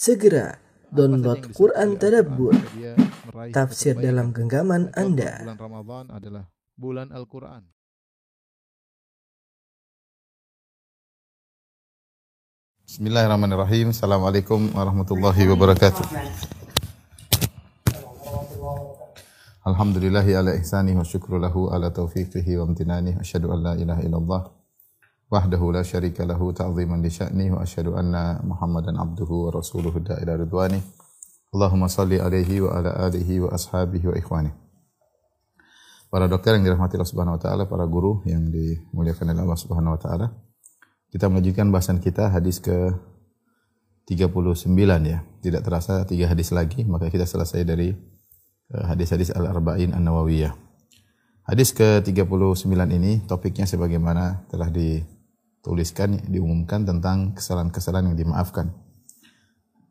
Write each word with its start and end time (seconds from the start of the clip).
Segera 0.00 0.56
download 0.88 1.52
Quran 1.52 2.00
Tadabbur, 2.00 2.56
tafsir 3.52 3.92
dalam 4.00 4.32
genggaman 4.32 4.88
Anda. 4.96 5.44
Bulan 5.44 5.60
Ramadan 5.60 6.04
adalah 6.08 6.44
bulan 6.72 7.12
Al-Quran. 7.12 7.68
Bismillahirrahmanirrahim. 12.88 13.92
Assalamualaikum 13.92 14.72
warahmatullahi 14.72 15.44
wabarakatuh. 15.52 16.04
Alhamdulillahi 19.68 20.32
ala 20.32 20.56
ihsani 20.56 20.96
wa 20.96 21.04
syukru 21.04 21.36
lahu 21.36 21.68
ala 21.68 21.92
taufiqihi 21.92 22.56
wa 22.56 22.72
amtinani. 22.72 23.20
Asyhadu 23.20 23.52
an 23.52 23.58
la 23.60 23.72
ilaha 23.76 24.00
illallah 24.00 24.42
wahdahu 25.30 25.70
la 25.70 25.86
syarika 25.86 26.26
lahu 26.26 26.50
ta'ziman 26.50 26.98
li 26.98 27.08
sya'ni 27.08 27.54
wa 27.54 27.62
asyhadu 27.62 27.94
anna 27.94 28.42
Muhammadan 28.42 28.98
abduhu 28.98 29.46
wa 29.46 29.50
rasuluhu 29.54 30.02
da'ila 30.02 30.34
ridwani. 30.34 30.82
Allahumma 31.54 31.86
salli 31.86 32.18
alaihi 32.18 32.62
wa 32.62 32.74
ala 32.74 32.90
alihi 33.06 33.46
wa 33.46 33.54
ashabihi 33.54 34.10
wa 34.10 34.14
ikhwani. 34.18 34.50
Para 36.10 36.26
dokter 36.26 36.58
yang 36.58 36.66
dirahmati 36.66 36.98
Allah 36.98 37.06
Subhanahu 37.06 37.38
wa 37.38 37.42
taala, 37.42 37.62
para 37.70 37.86
guru 37.86 38.26
yang 38.26 38.50
dimuliakan 38.50 39.30
oleh 39.30 39.42
Allah 39.46 39.58
Subhanahu 39.58 39.94
wa 39.94 40.00
taala. 40.02 40.26
Kita 41.10 41.30
melanjutkan 41.30 41.70
bahasan 41.70 42.02
kita 42.02 42.34
hadis 42.34 42.58
ke 42.58 42.90
39 44.10 44.66
ya. 45.06 45.22
Tidak 45.42 45.62
terasa 45.62 46.02
tiga 46.02 46.26
hadis 46.26 46.50
lagi, 46.50 46.82
maka 46.82 47.06
kita 47.06 47.26
selesai 47.26 47.62
dari 47.62 47.94
eh, 48.74 48.84
hadis-hadis 48.90 49.30
Al-Arba'in 49.30 49.94
An-Nawawiyah. 49.94 50.50
Hadis 51.46 51.74
ke-39 51.74 52.66
ini 52.94 53.22
topiknya 53.26 53.66
sebagaimana 53.66 54.46
telah 54.50 54.70
dituliskan, 55.60 56.24
diumumkan 56.32 56.88
tentang 56.88 57.36
kesalahan-kesalahan 57.36 58.12
yang 58.12 58.18
dimaafkan. 58.18 58.72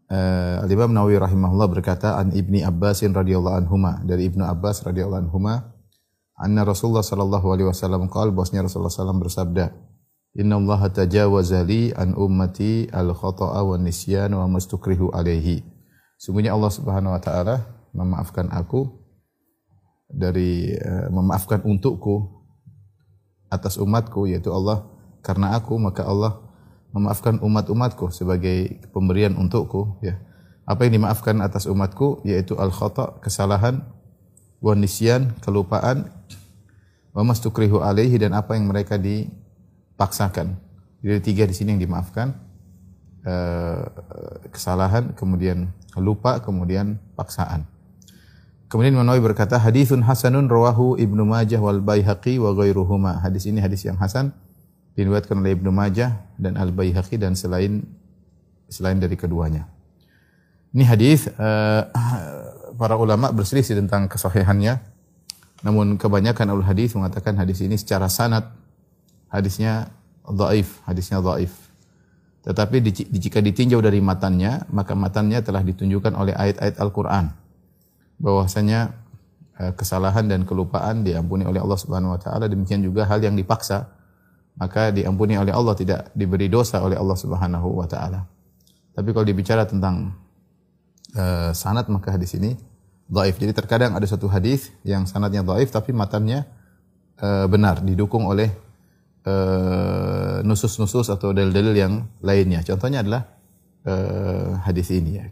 Uh, 0.09 0.65
Al-Imam 0.65 0.89
Nawawi 0.89 1.21
rahimahullah 1.21 1.69
berkata 1.69 2.17
an 2.17 2.33
Ibni 2.33 2.65
Abbasin 2.65 3.13
radhiyallahu 3.13 3.61
anhuma 3.61 4.01
dari 4.01 4.25
Ibnu 4.25 4.41
Abbas 4.41 4.81
radhiyallahu 4.81 5.29
anhuma 5.29 5.77
anna 6.33 6.65
Rasulullah 6.65 7.05
sallallahu 7.05 7.45
alaihi 7.53 7.69
wasallam 7.69 8.09
qala 8.09 8.33
bahwasanya 8.33 8.65
Rasulullah 8.65 8.89
sallallahu 8.89 9.29
bersabda 9.29 9.69
Inna 10.33 10.57
Allah 10.57 10.89
tajawaza 10.89 11.61
li 11.61 11.93
an 11.93 12.17
ummati 12.17 12.89
al 12.89 13.13
khata'a 13.13 13.61
wa 13.61 13.77
nisyan 13.77 14.33
wa 14.33 14.49
mastukrihu 14.49 15.13
alaihi. 15.13 15.61
Sungguhnya 16.17 16.57
Allah 16.57 16.73
Subhanahu 16.73 17.13
wa 17.13 17.21
taala 17.21 17.69
memaafkan 17.93 18.49
aku 18.49 18.89
dari 20.09 20.73
uh, 20.73 21.13
memaafkan 21.13 21.61
untukku 21.61 22.33
atas 23.53 23.77
umatku 23.77 24.25
yaitu 24.25 24.49
Allah 24.49 24.88
karena 25.21 25.55
aku 25.55 25.75
maka 25.77 26.07
Allah 26.07 26.39
memaafkan 26.93 27.37
umat-umatku 27.39 28.09
sebagai 28.09 28.81
pemberian 28.89 29.37
untukku 29.37 29.99
ya. 30.01 30.17
Apa 30.69 30.85
yang 30.85 31.01
dimaafkan 31.01 31.41
atas 31.41 31.65
umatku 31.65 32.21
yaitu 32.25 32.53
al 32.57 32.69
khata 32.69 33.17
kesalahan 33.25 33.81
wa 34.61 34.73
nisyan 34.77 35.33
kelupaan 35.41 36.09
wa 37.13 37.21
mastukrihu 37.25 37.81
alaihi 37.81 38.21
dan 38.21 38.37
apa 38.37 38.53
yang 38.53 38.69
mereka 38.69 38.97
dipaksakan. 39.01 40.57
Jadi 41.01 41.19
tiga 41.25 41.43
di 41.49 41.55
sini 41.57 41.73
yang 41.73 41.81
dimaafkan 41.81 42.37
eh, 43.25 43.83
kesalahan 44.53 45.17
kemudian 45.17 45.73
lupa 45.97 46.37
kemudian 46.41 47.01
paksaan. 47.17 47.65
Kemudian 48.69 48.93
Imam 48.93 49.09
berkata 49.25 49.57
hadithun 49.57 50.05
hasanun 50.05 50.45
rawahu 50.45 50.93
Ibnu 51.01 51.25
Majah 51.25 51.57
wal 51.57 51.81
Baihaqi 51.81 52.37
wa 52.37 52.53
ghairuhuma. 52.53 53.17
Hadis 53.25 53.49
ini 53.49 53.57
hadis 53.57 53.81
yang 53.81 53.97
hasan 53.97 54.29
diriwayatkan 54.99 55.39
oleh 55.39 55.55
Ibnu 55.55 55.71
Majah 55.71 56.19
dan 56.35 56.59
Al 56.59 56.75
Baihaqi 56.75 57.15
dan 57.15 57.39
selain 57.39 57.87
selain 58.67 58.99
dari 58.99 59.15
keduanya. 59.15 59.71
Ini 60.75 60.83
hadis 60.85 61.31
uh, 61.39 61.81
para 62.75 62.99
ulama 62.99 63.31
berselisih 63.31 63.79
tentang 63.79 64.11
kesahihannya. 64.11 64.77
Namun 65.63 65.99
kebanyakan 65.99 66.55
ulul 66.55 66.67
hadis 66.67 66.95
mengatakan 66.95 67.35
hadis 67.35 67.59
ini 67.59 67.75
secara 67.75 68.07
sanad 68.07 68.47
hadisnya 69.31 69.91
dhaif, 70.23 70.83
hadisnya 70.83 71.19
dhaif. 71.19 71.51
Tetapi 72.43 72.79
di, 72.79 72.91
jika 73.19 73.43
ditinjau 73.43 73.83
dari 73.83 73.99
matannya, 73.99 74.63
maka 74.71 74.95
matannya 74.95 75.43
telah 75.43 75.59
ditunjukkan 75.59 76.15
oleh 76.15 76.31
ayat-ayat 76.31 76.79
Al-Qur'an 76.79 77.35
bahwasanya 78.19 78.95
uh, 79.59 79.71
kesalahan 79.75 80.31
dan 80.31 80.47
kelupaan 80.47 81.03
diampuni 81.03 81.43
oleh 81.43 81.59
Allah 81.59 81.79
Subhanahu 81.79 82.15
wa 82.15 82.19
taala, 82.19 82.47
demikian 82.47 82.79
juga 82.79 83.03
hal 83.09 83.19
yang 83.19 83.35
dipaksa 83.35 83.98
maka 84.59 84.91
diampuni 84.91 85.39
oleh 85.39 85.55
Allah 85.55 85.73
tidak 85.73 86.11
diberi 86.11 86.51
dosa 86.51 86.83
oleh 86.83 86.99
Allah 86.99 87.15
Subhanahu 87.15 87.79
wa 87.79 87.87
taala. 87.87 88.27
Tapi 88.91 89.09
kalau 89.15 89.23
dibicara 89.23 89.63
tentang 89.63 90.19
uh, 91.15 91.55
sanad 91.55 91.87
maka 91.87 92.11
hadis 92.11 92.35
ini 92.35 92.59
dhaif. 93.07 93.39
Jadi 93.39 93.55
terkadang 93.55 93.95
ada 93.95 94.03
satu 94.03 94.27
hadis 94.27 94.75
yang 94.83 95.07
sanadnya 95.07 95.47
dhaif 95.47 95.71
tapi 95.71 95.95
matannya 95.95 96.43
uh, 97.23 97.47
benar 97.47 97.79
didukung 97.79 98.27
oleh 98.27 98.51
nusus-nusus 100.41 101.05
uh, 101.07 101.15
atau 101.15 101.31
dalil-dalil 101.31 101.75
yang 101.75 101.93
lainnya. 102.19 102.59
Contohnya 102.65 102.99
adalah 102.99 103.29
uh, 103.87 104.59
hadis 104.67 104.91
ini 104.91 105.11
ya. 105.21 105.25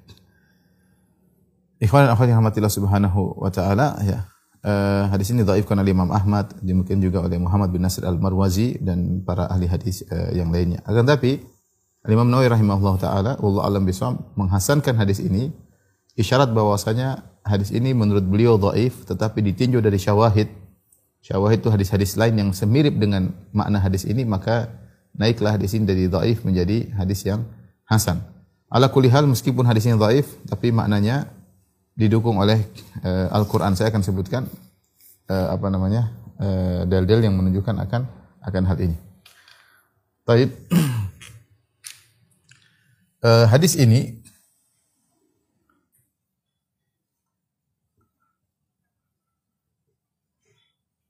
Ikhwan 1.78 2.10
akhwat 2.10 2.30
yang 2.30 2.42
subhanahu 2.72 3.38
wa 3.38 3.52
ta'ala 3.54 4.02
ya. 4.02 4.37
Uh, 4.66 5.06
hadis 5.14 5.30
ini 5.32 5.46
dhaifkan 5.46 5.78
oleh 5.78 5.94
Imam 5.94 6.10
Ahmad, 6.10 6.52
demikian 6.66 6.98
juga 6.98 7.22
oleh 7.22 7.38
Muhammad 7.38 7.70
bin 7.70 7.86
Nasir 7.86 8.04
Al-Marwazi 8.04 8.82
dan 8.82 9.22
para 9.22 9.46
ahli 9.48 9.70
hadis 9.70 10.02
uh, 10.10 10.34
yang 10.34 10.50
lainnya. 10.50 10.82
Akan 10.84 11.06
tapi 11.06 11.40
Imam 12.08 12.26
Nawawi 12.32 12.48
rahimahullah 12.48 12.96
taala 12.98 13.32
wallahu 13.44 13.68
alam 13.68 13.84
bisawab 13.84 14.32
menghasankan 14.40 14.96
hadis 14.96 15.20
ini 15.20 15.52
isyarat 16.16 16.56
bahwasanya 16.56 17.28
hadis 17.44 17.70
ini 17.76 17.92
menurut 17.92 18.24
beliau 18.24 18.56
dhaif 18.56 19.04
tetapi 19.04 19.44
ditinjau 19.44 19.84
dari 19.84 20.00
syawahid. 20.00 20.48
Syawahid 21.20 21.60
itu 21.60 21.70
hadis-hadis 21.70 22.16
lain 22.16 22.40
yang 22.40 22.50
semirip 22.56 22.96
dengan 22.96 23.36
makna 23.52 23.84
hadis 23.84 24.08
ini 24.08 24.24
maka 24.24 24.72
naiklah 25.20 25.60
hadis 25.60 25.76
ini 25.76 25.84
dari 25.84 26.08
dhaif 26.08 26.48
menjadi 26.48 26.96
hadis 26.96 27.28
yang 27.28 27.44
hasan. 27.84 28.24
Ala 28.72 28.88
kulli 28.88 29.12
hal 29.12 29.28
meskipun 29.28 29.68
hadis 29.68 29.86
ini 29.86 30.00
dhaif 30.00 30.28
tapi 30.48 30.72
maknanya 30.72 31.37
didukung 31.98 32.38
oleh 32.38 32.62
uh, 33.02 33.34
Al-Qur'an. 33.34 33.74
Saya 33.74 33.90
akan 33.90 34.06
sebutkan 34.06 34.46
uh, 35.34 35.48
apa 35.58 35.68
namanya? 35.74 36.14
uh, 36.38 36.86
dalil-dalil 36.86 37.26
yang 37.26 37.36
menunjukkan 37.36 37.76
akan 37.90 38.06
akan 38.46 38.64
hal 38.70 38.78
ini. 38.78 38.98
Taib. 40.24 40.54
uh, 43.26 43.46
hadis 43.52 43.74
ini 43.74 44.22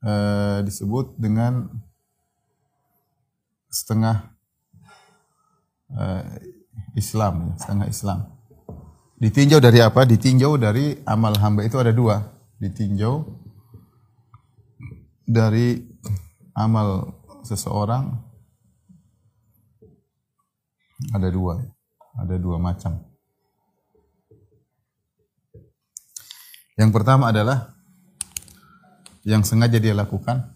uh, 0.00 0.64
disebut 0.64 1.20
dengan 1.20 1.68
setengah 3.68 4.32
uh, 5.92 6.24
Islam, 6.96 7.54
setengah 7.60 7.86
Islam. 7.86 8.37
Ditinjau 9.18 9.58
dari 9.58 9.82
apa? 9.82 10.06
Ditinjau 10.06 10.54
dari 10.54 10.94
amal 11.02 11.34
hamba 11.42 11.66
itu 11.66 11.74
ada 11.74 11.90
dua. 11.90 12.22
Ditinjau 12.62 13.26
dari 15.26 15.82
amal 16.54 17.18
seseorang 17.42 18.14
ada 21.10 21.28
dua. 21.34 21.58
Ada 22.14 22.38
dua 22.38 22.62
macam. 22.62 23.02
Yang 26.78 26.90
pertama 26.94 27.34
adalah 27.34 27.74
yang 29.26 29.42
sengaja 29.42 29.82
dia 29.82 29.98
lakukan. 29.98 30.46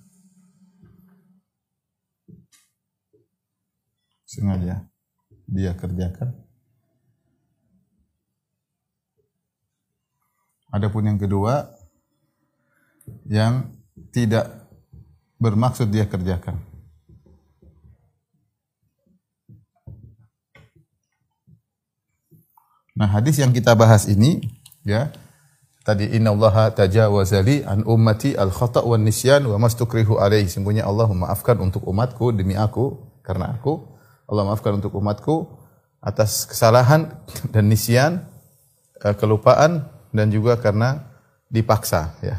Sengaja 4.22 4.86
dia 5.50 5.74
kerjakan. 5.74 6.51
Adapun 10.72 11.04
yang 11.04 11.20
kedua 11.20 11.68
yang 13.28 13.68
tidak 14.08 14.48
bermaksud 15.36 15.92
dia 15.92 16.08
kerjakan. 16.08 16.56
Nah, 22.92 23.08
hadis 23.08 23.40
yang 23.40 23.52
kita 23.52 23.72
bahas 23.72 24.04
ini 24.04 24.44
ya 24.84 25.12
tadi 25.82 26.12
innallaha 26.12 26.70
tajawaza 26.70 27.40
li 27.40 27.64
an 27.64 27.82
ummati 27.88 28.36
al 28.36 28.52
khata' 28.52 28.84
wan 28.84 29.04
nisyan 29.04 29.44
wa 29.48 29.56
mastukrihu 29.60 30.20
alaihi. 30.20 30.48
Sungguhnya 30.48 30.84
Allah 30.88 31.08
memaafkan 31.08 31.56
untuk 31.60 31.84
umatku 31.88 32.32
demi 32.36 32.56
aku 32.56 33.00
karena 33.24 33.56
aku 33.56 33.92
Allah 34.28 34.48
maafkan 34.48 34.76
untuk 34.76 34.92
umatku 34.96 35.56
atas 36.04 36.48
kesalahan 36.48 37.12
dan 37.52 37.68
nisyan 37.68 38.24
kelupaan 39.18 39.88
dan 40.12 40.30
juga 40.30 40.60
karena 40.60 41.08
dipaksa 41.48 42.16
ya. 42.20 42.38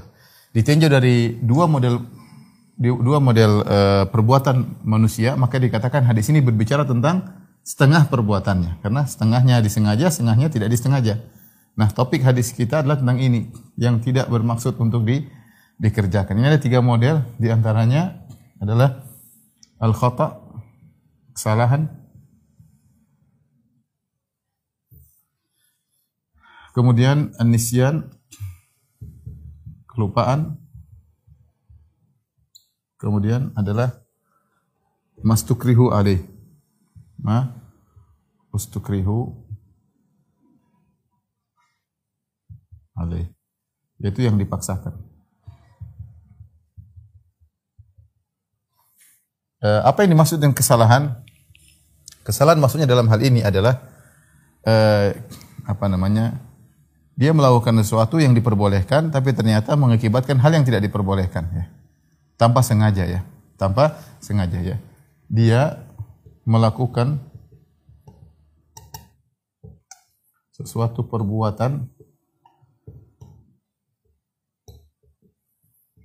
Ditinjau 0.53 0.89
dari 0.89 1.37
dua 1.41 1.65
model 1.65 1.99
dua 2.77 3.17
model 3.21 3.61
uh, 3.65 4.05
perbuatan 4.09 4.85
manusia 4.85 5.37
maka 5.37 5.57
dikatakan 5.61 6.05
hadis 6.05 6.29
ini 6.29 6.41
berbicara 6.41 6.85
tentang 6.85 7.43
setengah 7.63 8.11
perbuatannya 8.11 8.83
karena 8.83 9.01
setengahnya 9.07 9.63
disengaja, 9.63 10.11
setengahnya 10.11 10.51
tidak 10.51 10.69
disengaja. 10.69 11.17
Nah, 11.73 11.89
topik 11.89 12.21
hadis 12.21 12.53
kita 12.53 12.85
adalah 12.85 13.01
tentang 13.01 13.17
ini 13.17 13.49
yang 13.81 13.97
tidak 13.97 14.29
bermaksud 14.29 14.77
untuk 14.77 15.09
di, 15.09 15.25
dikerjakan. 15.81 16.37
Ini 16.37 16.53
ada 16.53 16.61
tiga 16.61 16.85
model, 16.85 17.25
di 17.41 17.49
antaranya 17.49 18.21
adalah 18.61 19.01
al 19.81 19.93
khata 19.97 20.37
kesalahan. 21.33 21.89
Kemudian 26.73 27.37
an-nisyan 27.37 28.09
kelupaan. 29.85 30.57
Kemudian 32.97 33.53
adalah 33.53 34.01
mastukrihu 35.21 35.93
alaih. 35.93 36.25
Ma 37.21 37.53
ustukrihu 38.49 39.37
alaih. 42.97 43.29
Yaitu 44.01 44.25
yang 44.25 44.41
dipaksakan. 44.41 44.97
Eh, 49.63 49.81
apa 49.85 50.03
yang 50.03 50.17
dimaksud 50.17 50.41
dengan 50.41 50.57
kesalahan? 50.57 51.23
Kesalahan 52.25 52.59
maksudnya 52.59 52.89
dalam 52.89 53.07
hal 53.07 53.21
ini 53.21 53.45
adalah 53.45 53.77
eh, 54.65 55.21
apa 55.69 55.85
namanya? 55.85 56.52
Dia 57.23 57.31
melakukan 57.31 57.79
sesuatu 57.79 58.19
yang 58.19 58.35
diperbolehkan 58.35 59.07
tapi 59.07 59.31
ternyata 59.31 59.79
mengakibatkan 59.79 60.43
hal 60.43 60.59
yang 60.59 60.67
tidak 60.67 60.83
diperbolehkan 60.83 61.47
ya. 61.55 61.65
Tanpa 62.35 62.59
sengaja 62.59 63.07
ya. 63.07 63.23
Tanpa 63.55 63.95
sengaja 64.19 64.59
ya. 64.59 64.75
Dia 65.31 65.87
melakukan 66.43 67.23
sesuatu 70.51 71.07
perbuatan 71.07 71.87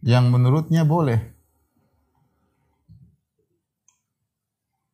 yang 0.06 0.30
menurutnya 0.30 0.86
boleh 0.86 1.18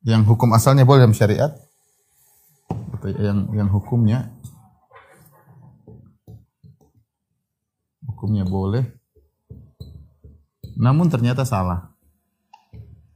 yang 0.09 0.25
hukum 0.25 0.57
asalnya 0.57 0.89
boleh 0.89 1.05
dalam 1.05 1.13
syariat 1.13 1.53
yang 3.21 3.53
yang 3.53 3.69
hukumnya 3.69 4.33
hukumnya 8.25 8.49
boleh. 8.49 8.89
Namun 10.81 11.13
ternyata 11.13 11.45
salah. 11.45 11.93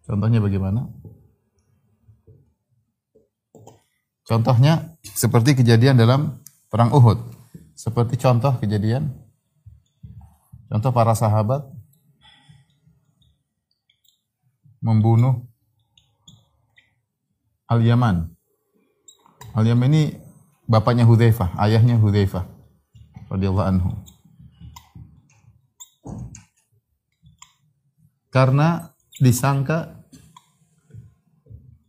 Contohnya 0.05 0.37
bagaimana? 0.37 0.85
Contohnya 4.29 5.01
seperti 5.01 5.57
kejadian 5.57 5.97
dalam 5.97 6.45
perang 6.69 6.93
Uhud. 6.93 7.25
Seperti 7.73 8.21
contoh 8.21 8.53
kejadian. 8.61 9.09
Contoh 10.69 10.93
para 10.93 11.17
sahabat 11.17 11.65
membunuh 14.85 15.49
Al-Yaman. 17.65 18.29
Al-Yaman 19.57 19.89
ini 19.89 20.21
bapaknya 20.69 21.09
Hudzaifah, 21.09 21.57
ayahnya 21.65 21.97
Hudzaifah 21.97 22.45
radhiyallahu 23.33 23.69
anhu. 23.73 23.89
Karena 28.29 28.93
disangka 29.19 29.99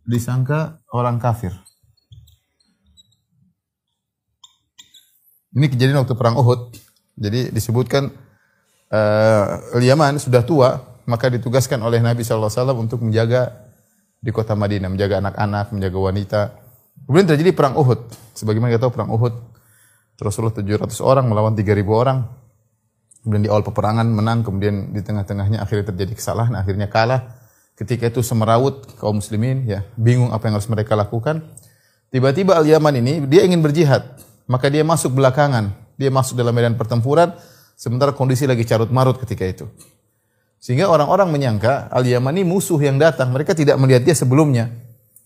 disangka 0.10 0.82
orang 0.90 1.22
kafir. 1.22 1.54
Ini 5.54 5.66
kejadian 5.70 6.02
waktu 6.02 6.18
perang 6.18 6.38
Uhud. 6.38 6.74
Jadi 7.20 7.54
disebutkan 7.54 8.10
uh, 8.90 9.78
Al-Yaman 9.78 10.18
sudah 10.18 10.42
tua, 10.42 10.82
maka 11.06 11.30
ditugaskan 11.30 11.82
oleh 11.82 12.02
Nabi 12.02 12.22
SAW 12.26 12.50
untuk 12.78 13.02
menjaga 13.06 13.70
di 14.20 14.30
kota 14.30 14.54
Madinah, 14.54 14.90
menjaga 14.94 15.22
anak-anak, 15.22 15.74
menjaga 15.74 15.98
wanita. 16.00 16.42
Kemudian 17.06 17.28
terjadi 17.34 17.52
perang 17.54 17.76
Uhud. 17.76 17.98
Sebagaimana 18.38 18.74
kita 18.74 18.88
tahu 18.88 18.94
perang 18.94 19.10
Uhud, 19.10 19.34
Rasulullah 20.22 20.54
700 20.54 21.00
orang 21.02 21.26
melawan 21.28 21.58
3000 21.58 21.82
orang. 21.90 22.39
Kemudian 23.24 23.44
di 23.46 23.50
awal 23.52 23.68
peperangan 23.68 24.08
menang, 24.08 24.48
kemudian 24.48 24.96
di 24.96 25.04
tengah-tengahnya 25.04 25.60
akhirnya 25.60 25.92
terjadi 25.92 26.14
kesalahan, 26.16 26.56
akhirnya 26.56 26.88
kalah. 26.88 27.36
Ketika 27.76 28.12
itu 28.12 28.24
semerawut 28.24 29.00
kaum 29.00 29.20
muslimin, 29.20 29.68
ya 29.68 29.88
bingung 29.96 30.32
apa 30.32 30.48
yang 30.48 30.60
harus 30.60 30.68
mereka 30.72 30.96
lakukan. 30.96 31.44
Tiba-tiba 32.12 32.56
Al-Yaman 32.60 32.96
ini, 33.00 33.14
dia 33.28 33.44
ingin 33.44 33.60
berjihad. 33.60 34.20
Maka 34.50 34.68
dia 34.72 34.82
masuk 34.82 35.14
belakangan. 35.14 35.72
Dia 36.00 36.10
masuk 36.10 36.40
dalam 36.40 36.56
medan 36.56 36.80
pertempuran, 36.80 37.36
sementara 37.76 38.16
kondisi 38.16 38.48
lagi 38.48 38.64
carut 38.64 38.90
marut 38.90 39.20
ketika 39.22 39.46
itu. 39.46 39.68
Sehingga 40.60 40.92
orang-orang 40.92 41.32
menyangka 41.32 41.88
Al-Yamani 41.88 42.44
musuh 42.44 42.80
yang 42.84 43.00
datang. 43.00 43.32
Mereka 43.32 43.56
tidak 43.56 43.80
melihat 43.80 44.04
dia 44.04 44.16
sebelumnya. 44.16 44.68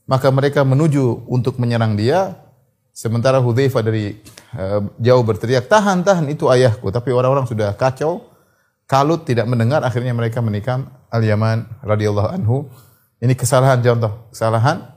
Maka 0.06 0.30
mereka 0.30 0.62
menuju 0.62 1.26
untuk 1.26 1.58
menyerang 1.58 1.98
dia. 1.98 2.38
Sementara 2.94 3.42
Hudzaifah 3.42 3.82
dari 3.82 4.22
uh, 4.54 4.86
jauh 5.02 5.26
berteriak, 5.26 5.66
tahan, 5.66 6.06
tahan, 6.06 6.30
itu 6.30 6.46
ayahku. 6.46 6.94
Tapi 6.94 7.10
orang-orang 7.10 7.50
sudah 7.50 7.74
kacau. 7.74 8.30
Kalut 8.86 9.26
tidak 9.26 9.50
mendengar, 9.50 9.82
akhirnya 9.82 10.14
mereka 10.14 10.46
menikam 10.46 10.86
Al-Yaman 11.10 11.82
radhiyallahu 11.82 12.30
anhu. 12.38 12.70
Ini 13.18 13.34
kesalahan 13.34 13.82
contoh. 13.82 14.30
Kesalahan 14.30 14.94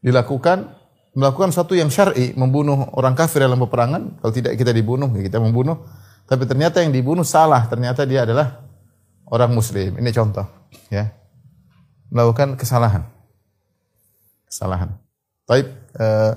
dilakukan 0.00 0.72
melakukan 1.14 1.54
sesuatu 1.54 1.78
yang 1.78 1.88
syar'i, 1.88 2.34
membunuh 2.34 2.90
orang 2.98 3.14
kafir 3.14 3.46
dalam 3.46 3.58
peperangan. 3.62 4.18
Kalau 4.18 4.32
tidak 4.34 4.58
kita 4.58 4.74
dibunuh, 4.74 5.08
ya 5.14 5.22
kita 5.26 5.38
membunuh. 5.38 5.86
Tapi 6.26 6.44
ternyata 6.44 6.82
yang 6.82 6.90
dibunuh 6.90 7.22
salah. 7.22 7.68
Ternyata 7.70 8.02
dia 8.08 8.26
adalah 8.26 8.64
orang 9.30 9.54
muslim. 9.54 9.94
Ini 9.94 10.10
contoh, 10.10 10.44
ya. 10.90 11.14
Melakukan 12.10 12.58
kesalahan. 12.58 13.06
Kesalahan. 14.46 14.94
Baik, 15.44 15.66
eh, 15.98 16.32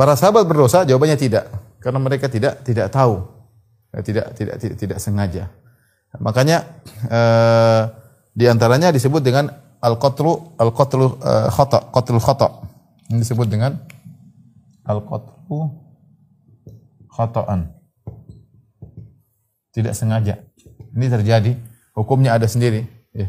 para 0.00 0.16
sahabat 0.16 0.48
berdosa 0.48 0.88
jawabannya 0.88 1.20
tidak, 1.20 1.52
karena 1.84 2.00
mereka 2.00 2.32
tidak 2.32 2.64
tidak 2.64 2.88
tahu. 2.88 3.20
Ya, 3.92 4.00
tidak 4.00 4.26
tidak 4.32 4.56
tidak, 4.56 4.76
tidak 4.80 4.98
sengaja. 5.02 5.52
Makanya 6.16 6.64
eh, 7.04 7.82
di 8.32 8.48
antaranya 8.48 8.88
disebut 8.88 9.20
dengan 9.20 9.52
al-qatlu 9.84 10.56
al-qatlu 10.56 11.20
uh, 11.20 11.52
khata, 11.52 11.92
qatlul 11.92 12.22
khata. 12.24 12.48
Ini 13.12 13.20
disebut 13.20 13.44
dengan 13.52 13.76
al-qatlu 14.88 15.68
khata'an. 17.12 17.68
Tidak 19.76 19.92
sengaja. 19.92 20.40
Ini 20.96 21.06
terjadi 21.06 21.52
Hukumnya 22.00 22.38
ada 22.38 22.46
sendiri. 22.46 22.86
Ya. 23.12 23.28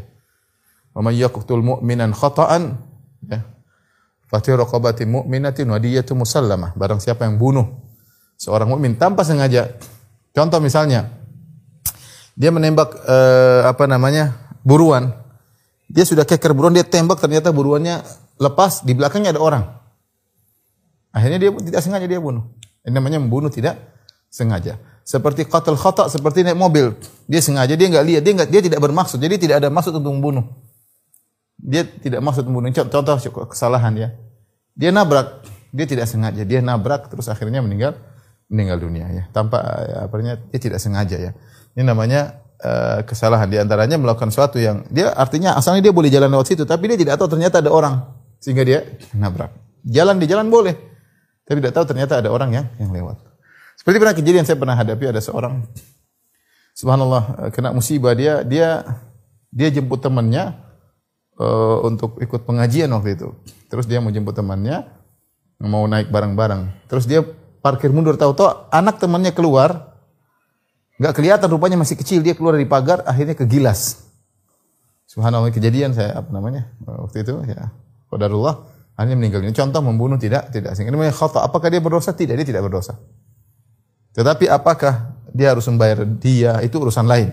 Wa 0.94 1.02
may 1.02 1.18
yaqtul 1.18 1.60
mu'minan 1.60 2.14
khata'an. 2.14 2.78
Fatih 4.32 4.56
raqabati 4.56 5.04
mu'minatin 5.04 5.68
wa 5.68 5.76
diyatu 5.76 6.16
musallamah. 6.16 6.72
Barang 6.72 7.04
siapa 7.04 7.28
yang 7.28 7.36
bunuh 7.36 7.68
seorang 8.40 8.72
mukmin 8.72 8.96
tanpa 8.96 9.28
sengaja. 9.28 9.76
Contoh 10.32 10.56
misalnya 10.64 11.12
dia 12.32 12.48
menembak 12.48 12.96
eh, 13.04 13.68
apa 13.68 13.84
namanya? 13.84 14.40
buruan. 14.64 15.12
Dia 15.92 16.08
sudah 16.08 16.24
keker 16.24 16.56
buruan, 16.56 16.72
dia 16.72 16.86
tembak 16.86 17.20
ternyata 17.20 17.52
buruannya 17.52 18.00
lepas, 18.40 18.86
di 18.86 18.96
belakangnya 18.96 19.36
ada 19.36 19.42
orang. 19.42 19.64
Akhirnya 21.12 21.36
dia 21.36 21.50
tidak 21.52 21.82
sengaja 21.84 22.06
dia 22.08 22.16
bunuh. 22.16 22.48
Ini 22.88 22.96
namanya 22.96 23.20
membunuh 23.20 23.52
tidak 23.52 23.76
sengaja 24.32 24.80
seperti 25.02 25.44
qatl 25.44 25.74
khata 25.74 26.08
seperti 26.08 26.46
naik 26.46 26.56
mobil. 26.56 26.94
Dia 27.26 27.42
sengaja 27.42 27.74
dia 27.74 27.86
nggak 27.90 28.04
lihat, 28.06 28.22
dia 28.24 28.32
nggak 28.38 28.48
dia 28.48 28.62
tidak 28.64 28.80
bermaksud. 28.80 29.18
Jadi 29.18 29.36
tidak 29.46 29.60
ada 29.60 29.68
maksud 29.68 29.92
untuk 29.92 30.14
membunuh. 30.14 30.46
Dia 31.62 31.86
tidak 31.86 32.20
maksud 32.26 32.42
membunuh. 32.50 32.74
Contoh 32.74 33.16
kesalahan 33.46 33.94
ya. 33.94 34.08
Dia 34.74 34.90
nabrak, 34.90 35.46
dia 35.70 35.86
tidak 35.86 36.10
sengaja. 36.10 36.42
Dia 36.42 36.58
nabrak 36.58 37.06
terus 37.06 37.30
akhirnya 37.30 37.62
meninggal 37.62 37.94
meninggal 38.50 38.82
dunia 38.82 39.06
ya. 39.08 39.24
Tanpa 39.30 39.62
ya, 39.86 39.96
apanya 40.10 40.42
dia 40.50 40.58
tidak 40.58 40.82
sengaja 40.82 41.16
ya. 41.16 41.32
Ini 41.78 41.86
namanya 41.86 42.42
uh, 42.60 43.06
kesalahan 43.06 43.46
di 43.46 43.56
antaranya 43.62 43.96
melakukan 43.96 44.34
sesuatu 44.34 44.58
yang 44.58 44.84
dia 44.90 45.14
artinya 45.14 45.54
asalnya 45.54 45.88
dia 45.88 45.94
boleh 45.94 46.12
jalan 46.12 46.28
lewat 46.28 46.52
situ 46.52 46.68
tapi 46.68 46.92
dia 46.92 46.98
tidak 47.00 47.16
tahu 47.16 47.32
ternyata 47.38 47.62
ada 47.62 47.70
orang 47.70 48.04
sehingga 48.42 48.66
dia 48.66 48.82
nabrak. 49.14 49.54
Jalan 49.86 50.18
di 50.18 50.26
jalan 50.26 50.50
boleh. 50.50 50.74
Tapi 51.46 51.58
tidak 51.62 51.74
tahu 51.78 51.84
ternyata 51.86 52.18
ada 52.18 52.28
orang 52.28 52.50
yang 52.52 52.66
yang 52.82 52.90
lewat. 52.90 53.22
Seperti 53.78 53.96
pernah 54.02 54.14
kejadian 54.14 54.44
saya 54.44 54.58
pernah 54.58 54.76
hadapi 54.78 55.10
ada 55.10 55.20
seorang 55.22 55.62
subhanallah 56.72 57.48
eh, 57.48 57.50
kena 57.52 57.70
musibah 57.72 58.16
dia 58.16 58.40
dia 58.42 58.84
dia 59.52 59.68
jemput 59.68 60.00
temannya 60.00 60.56
uh, 61.42 61.82
untuk 61.82 62.22
ikut 62.22 62.46
pengajian 62.46 62.86
waktu 62.94 63.18
itu. 63.18 63.34
Terus 63.66 63.90
dia 63.90 63.98
mau 63.98 64.14
jemput 64.14 64.38
temannya 64.38 64.86
mau 65.58 65.82
naik 65.90 66.10
bareng-bareng. 66.10 66.86
Terus 66.86 67.10
dia 67.10 67.26
parkir 67.62 67.90
mundur 67.90 68.14
tahu-tahu 68.14 68.70
anak 68.70 68.98
temannya 68.98 69.34
keluar 69.34 69.94
nggak 70.98 71.14
kelihatan 71.18 71.50
rupanya 71.50 71.78
masih 71.78 71.98
kecil 71.98 72.22
dia 72.22 72.34
keluar 72.38 72.54
dari 72.54 72.66
pagar 72.66 73.02
akhirnya 73.02 73.34
kegilas. 73.34 74.06
Subhanallah 75.10 75.50
kejadian 75.50 75.92
saya 75.92 76.22
apa 76.22 76.30
namanya 76.30 76.70
waktu 76.86 77.26
itu 77.26 77.42
ya. 77.50 77.74
Qadarullah 78.06 78.70
hanya 79.00 79.16
meninggal 79.16 79.40
dunia. 79.42 79.56
Contoh 79.56 79.80
membunuh 79.82 80.20
tidak 80.20 80.52
tidak 80.52 80.76
sehingga 80.76 80.94
namanya 80.94 81.16
khata. 81.16 81.42
Apakah 81.42 81.72
dia 81.72 81.80
berdosa? 81.80 82.12
Tidak, 82.12 82.36
dia 82.36 82.46
tidak 82.46 82.62
berdosa. 82.68 83.00
Tetapi 84.12 84.46
apakah 84.52 85.16
dia 85.32 85.56
harus 85.56 85.64
membayar 85.66 86.04
dia 86.04 86.60
itu 86.60 86.76
urusan 86.76 87.08
lain. 87.08 87.32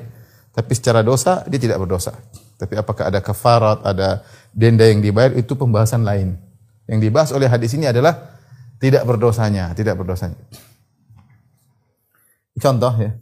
Tapi 0.56 0.72
secara 0.74 1.04
dosa 1.04 1.44
dia 1.46 1.60
tidak 1.60 1.84
berdosa. 1.84 2.16
Tapi 2.60 2.76
apakah 2.76 3.08
ada 3.08 3.24
kafarat, 3.24 3.80
ada 3.88 4.28
denda 4.52 4.84
yang 4.84 5.00
dibayar 5.00 5.32
itu 5.32 5.56
pembahasan 5.56 6.04
lain. 6.04 6.36
Yang 6.92 7.00
dibahas 7.08 7.32
oleh 7.32 7.48
hadis 7.48 7.72
ini 7.72 7.88
adalah 7.88 8.36
tidak 8.84 9.08
berdosanya, 9.08 9.72
tidak 9.72 9.96
berdosanya. 9.96 10.36
Contoh 12.60 12.92
ya. 13.00 13.16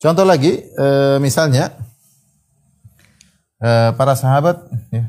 Contoh 0.00 0.24
lagi, 0.24 0.64
e, 0.64 0.86
misalnya 1.20 1.72
e, 3.60 3.92
para 3.96 4.16
sahabat, 4.16 4.64
ya. 4.88 5.08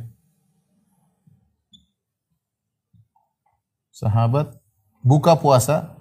sahabat 3.91 4.55
buka 5.03 5.35
puasa, 5.39 5.96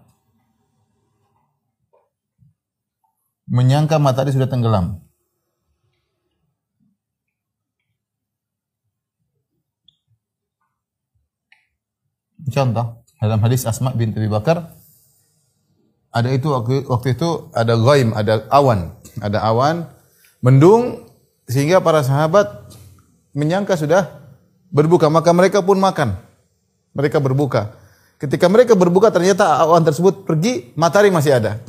menyangka 3.47 3.99
matahari 4.03 4.35
sudah 4.35 4.51
tenggelam. 4.51 5.03
Contoh 12.47 13.03
dalam 13.19 13.43
hadis 13.43 13.67
Asma 13.67 13.91
bin 13.91 14.15
Abi 14.15 14.31
Bakar 14.31 14.71
ada 16.15 16.29
itu 16.31 16.49
waktu, 16.55 16.87
waktu 16.87 17.19
itu 17.19 17.51
ada 17.53 17.75
ghaim, 17.75 18.15
ada 18.15 18.47
awan, 18.55 18.95
ada 19.19 19.43
awan 19.43 19.91
mendung 20.41 21.11
sehingga 21.51 21.83
para 21.83 22.07
sahabat 22.07 22.71
menyangka 23.37 23.77
sudah 23.77 24.09
berbuka, 24.73 25.13
maka 25.13 25.31
mereka 25.37 25.61
pun 25.61 25.77
makan. 25.77 26.17
Mereka 26.97 27.21
berbuka. 27.21 27.77
Ketika 28.17 28.49
mereka 28.49 28.73
berbuka 28.73 29.13
ternyata 29.13 29.61
awan 29.61 29.85
tersebut 29.85 30.25
pergi, 30.25 30.73
matahari 30.73 31.13
masih 31.13 31.37
ada. 31.37 31.61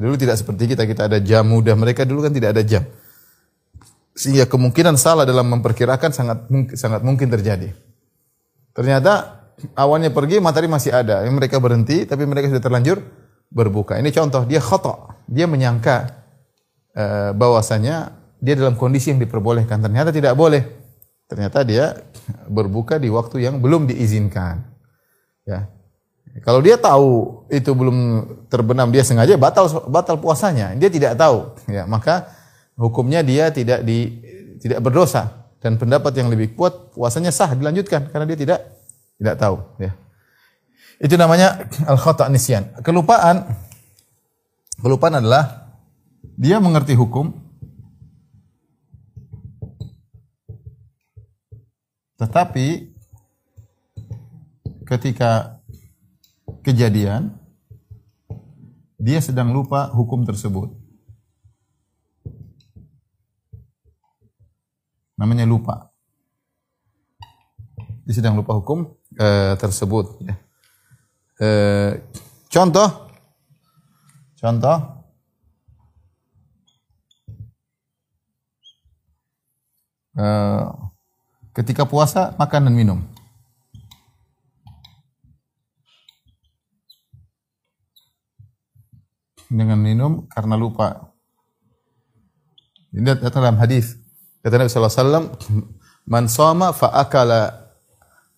Dulu 0.00 0.16
tidak 0.16 0.40
seperti 0.40 0.72
kita, 0.72 0.88
kita 0.88 1.06
ada 1.12 1.20
jam 1.20 1.44
mudah, 1.44 1.76
mereka 1.76 2.08
dulu 2.08 2.24
kan 2.24 2.32
tidak 2.32 2.56
ada 2.56 2.62
jam. 2.64 2.82
Sehingga 4.16 4.48
kemungkinan 4.48 4.96
salah 4.96 5.28
dalam 5.28 5.46
memperkirakan 5.48 6.10
sangat 6.10 6.48
sangat 6.74 7.04
mungkin 7.04 7.28
terjadi. 7.28 7.72
Ternyata 8.72 9.44
awannya 9.76 10.08
pergi, 10.08 10.40
matahari 10.40 10.68
masih 10.72 10.92
ada. 10.92 11.22
Yang 11.24 11.34
mereka 11.36 11.56
berhenti, 11.60 12.08
tapi 12.08 12.24
mereka 12.24 12.48
sudah 12.48 12.64
terlanjur 12.64 13.04
berbuka. 13.52 14.00
Ini 14.00 14.08
contoh, 14.12 14.48
dia 14.48 14.58
khotok. 14.62 15.28
Dia 15.28 15.46
menyangka 15.46 16.10
uh, 16.96 17.30
bahwasanya 17.36 18.16
dia 18.40 18.54
dalam 18.56 18.74
kondisi 18.74 19.12
yang 19.12 19.20
diperbolehkan. 19.20 19.78
Ternyata 19.84 20.10
tidak 20.10 20.34
boleh. 20.34 20.64
Ternyata 21.30 21.62
dia 21.62 21.94
berbuka 22.50 22.98
di 22.98 23.06
waktu 23.12 23.46
yang 23.46 23.62
belum 23.62 23.86
diizinkan. 23.86 24.64
Ya. 25.46 25.70
Kalau 26.38 26.62
dia 26.62 26.78
tahu 26.78 27.42
itu 27.50 27.74
belum 27.74 28.22
terbenam, 28.46 28.86
dia 28.94 29.02
sengaja 29.02 29.34
batal 29.34 29.66
batal 29.90 30.14
puasanya. 30.22 30.78
Dia 30.78 30.86
tidak 30.86 31.18
tahu, 31.18 31.58
ya 31.66 31.90
maka 31.90 32.30
hukumnya 32.78 33.26
dia 33.26 33.50
tidak 33.50 33.82
di 33.82 34.22
tidak 34.62 34.78
berdosa 34.78 35.50
dan 35.58 35.74
pendapat 35.74 36.14
yang 36.14 36.30
lebih 36.30 36.54
kuat 36.54 36.94
puasanya 36.94 37.34
sah 37.34 37.50
dilanjutkan 37.50 38.08
karena 38.14 38.24
dia 38.30 38.38
tidak 38.38 38.58
tidak 39.18 39.36
tahu, 39.42 39.56
ya. 39.82 39.92
Itu 41.02 41.18
namanya 41.18 41.66
al 41.84 41.98
khata 41.98 42.30
nisyan. 42.30 42.78
Kelupaan 42.86 43.50
kelupaan 44.78 45.18
adalah 45.18 45.74
dia 46.38 46.62
mengerti 46.62 46.94
hukum 46.96 47.36
tetapi 52.16 52.92
ketika 54.88 55.59
kejadian 56.60 57.36
dia 59.00 59.18
sedang 59.24 59.48
lupa 59.48 59.88
hukum 59.88 60.28
tersebut. 60.28 60.68
Namanya 65.16 65.48
lupa. 65.48 65.92
Dia 68.04 68.14
sedang 68.20 68.36
lupa 68.36 68.56
hukum 68.56 68.92
uh, 69.20 69.54
tersebut. 69.56 70.20
Uh, 71.40 71.96
contoh, 72.52 73.08
contoh, 74.36 74.76
uh, 80.20 80.64
ketika 81.56 81.88
puasa 81.88 82.36
makan 82.36 82.68
dan 82.68 82.74
minum. 82.76 83.00
Dengan 89.50 89.76
minum 89.76 90.30
karena 90.30 90.54
lupa. 90.54 91.10
Ini 92.94 93.18
datang 93.18 93.42
dalam 93.42 93.58
hadis. 93.58 93.98
Kata 94.40 94.56
Nabi 94.56 94.70
sallallahu 94.70 94.94
alaihi 94.94 95.02
wasallam, 95.04 95.26
"Man 96.06 96.24
shoma 96.30 96.70
fa 96.70 96.94
akala 96.94 97.70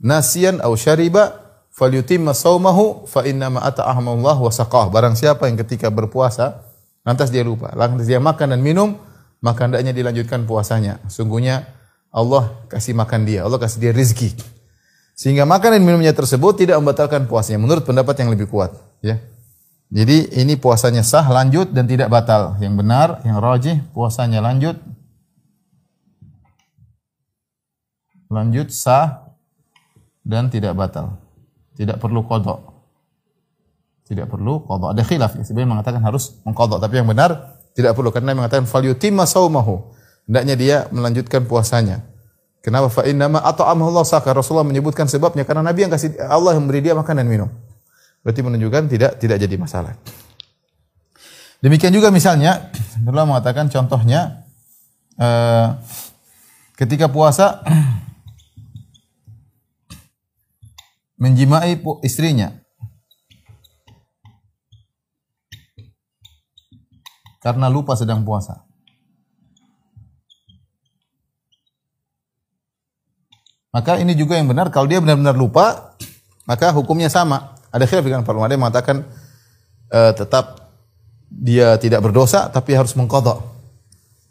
nasiyan 0.03 0.59
aw 0.65 0.73
syariba 0.75 1.43
falyutimma 1.73 2.37
saumahu 2.37 3.09
fa 3.09 3.25
inna 3.25 3.49
ma 3.49 3.65
ata'ahumullah 3.65 4.37
wa 4.37 4.53
saqah. 4.53 4.93
Barang 4.93 5.17
siapa 5.17 5.49
yang 5.49 5.57
ketika 5.63 5.89
berpuasa 5.89 6.65
lantas 7.07 7.33
dia 7.33 7.43
lupa, 7.43 7.73
lantas 7.73 8.05
dia 8.07 8.21
makan 8.21 8.57
dan 8.57 8.61
minum, 8.61 8.99
maka 9.41 9.67
hendaknya 9.67 9.97
dilanjutkan 9.97 10.45
puasanya. 10.45 11.01
Sungguhnya 11.09 11.65
Allah 12.13 12.53
kasih 12.69 12.93
makan 12.93 13.25
dia, 13.25 13.43
Allah 13.49 13.57
kasih 13.57 13.81
dia 13.81 13.93
rizki. 13.95 14.37
Sehingga 15.17 15.49
makan 15.49 15.81
dan 15.81 15.83
minumnya 15.85 16.13
tersebut 16.13 16.61
tidak 16.61 16.77
membatalkan 16.81 17.25
puasanya 17.29 17.61
menurut 17.61 17.85
pendapat 17.85 18.21
yang 18.21 18.31
lebih 18.33 18.49
kuat, 18.49 18.73
ya. 19.01 19.21
Jadi 19.93 20.33
ini 20.41 20.57
puasanya 20.57 21.05
sah, 21.05 21.29
lanjut 21.29 21.69
dan 21.69 21.85
tidak 21.85 22.09
batal. 22.09 22.57
Yang 22.65 22.75
benar, 22.81 23.09
yang 23.29 23.37
rajih 23.45 23.77
puasanya 23.93 24.41
lanjut. 24.41 24.81
Lanjut 28.33 28.73
sah 28.73 29.29
dan 30.25 30.49
tidak 30.49 30.73
batal. 30.73 31.21
Tidak 31.77 32.01
perlu 32.01 32.25
kodok. 32.25 32.73
Tidak 34.09 34.25
perlu 34.25 34.65
kodok. 34.65 34.97
Ada 34.97 35.05
khilaf. 35.05 35.37
Sebenarnya 35.45 35.71
mengatakan 35.77 36.01
harus 36.01 36.41
mengkodok. 36.49 36.81
Tapi 36.81 36.97
yang 36.97 37.09
benar 37.13 37.61
tidak 37.77 37.93
perlu. 37.93 38.09
Karena 38.09 38.33
mengatakan 38.33 38.65
fal 38.65 38.81
yutimma 38.81 39.29
saumahu. 39.29 39.93
Hendaknya 40.25 40.55
dia 40.57 40.77
melanjutkan 40.89 41.45
puasanya. 41.45 42.01
Kenapa? 42.65 42.89
Fa 42.89 43.05
at'amahu 43.05 43.89
Allah 43.93 44.09
saka. 44.09 44.33
Rasulullah 44.33 44.65
menyebutkan 44.65 45.05
sebabnya 45.05 45.45
karena 45.45 45.61
Nabi 45.61 45.85
yang 45.85 45.93
kasih 45.93 46.17
Allah 46.25 46.57
yang 46.57 46.65
memberi 46.65 46.81
dia 46.81 46.97
makan 46.97 47.21
dan 47.21 47.29
minum. 47.29 47.53
Berarti 48.23 48.41
menunjukkan 48.43 48.83
tidak 48.87 49.13
tidak 49.19 49.37
jadi 49.43 49.57
masalah. 49.59 49.99
Demikian 51.63 51.95
juga 51.95 52.11
misalnya, 52.11 52.75
Rasulullah 52.99 53.27
mengatakan 53.27 53.71
contohnya 53.71 54.43
uh, 55.15 55.79
ketika 56.75 57.07
puasa 57.07 57.63
menjimai 61.23 61.79
istrinya. 62.03 62.51
Karena 67.43 67.71
lupa 67.71 67.95
sedang 67.99 68.23
puasa. 68.23 68.67
Maka 73.73 73.99
ini 74.03 74.13
juga 74.19 74.37
yang 74.39 74.51
benar 74.51 74.69
kalau 74.69 74.91
dia 74.91 74.99
benar-benar 74.99 75.35
lupa, 75.39 75.97
maka 76.45 76.75
hukumnya 76.75 77.09
sama. 77.09 77.55
Ada 77.73 77.89
khilaf 77.89 78.05
dengan 78.05 78.23
para 78.23 78.37
ulama 78.37 78.53
yang 78.53 78.63
mengatakan 78.69 79.09
uh, 79.89 80.13
tetap 80.13 80.77
dia 81.33 81.81
tidak 81.81 82.05
berdosa 82.05 82.53
tapi 82.53 82.77
harus 82.77 82.93
mengkodok. 82.93 83.41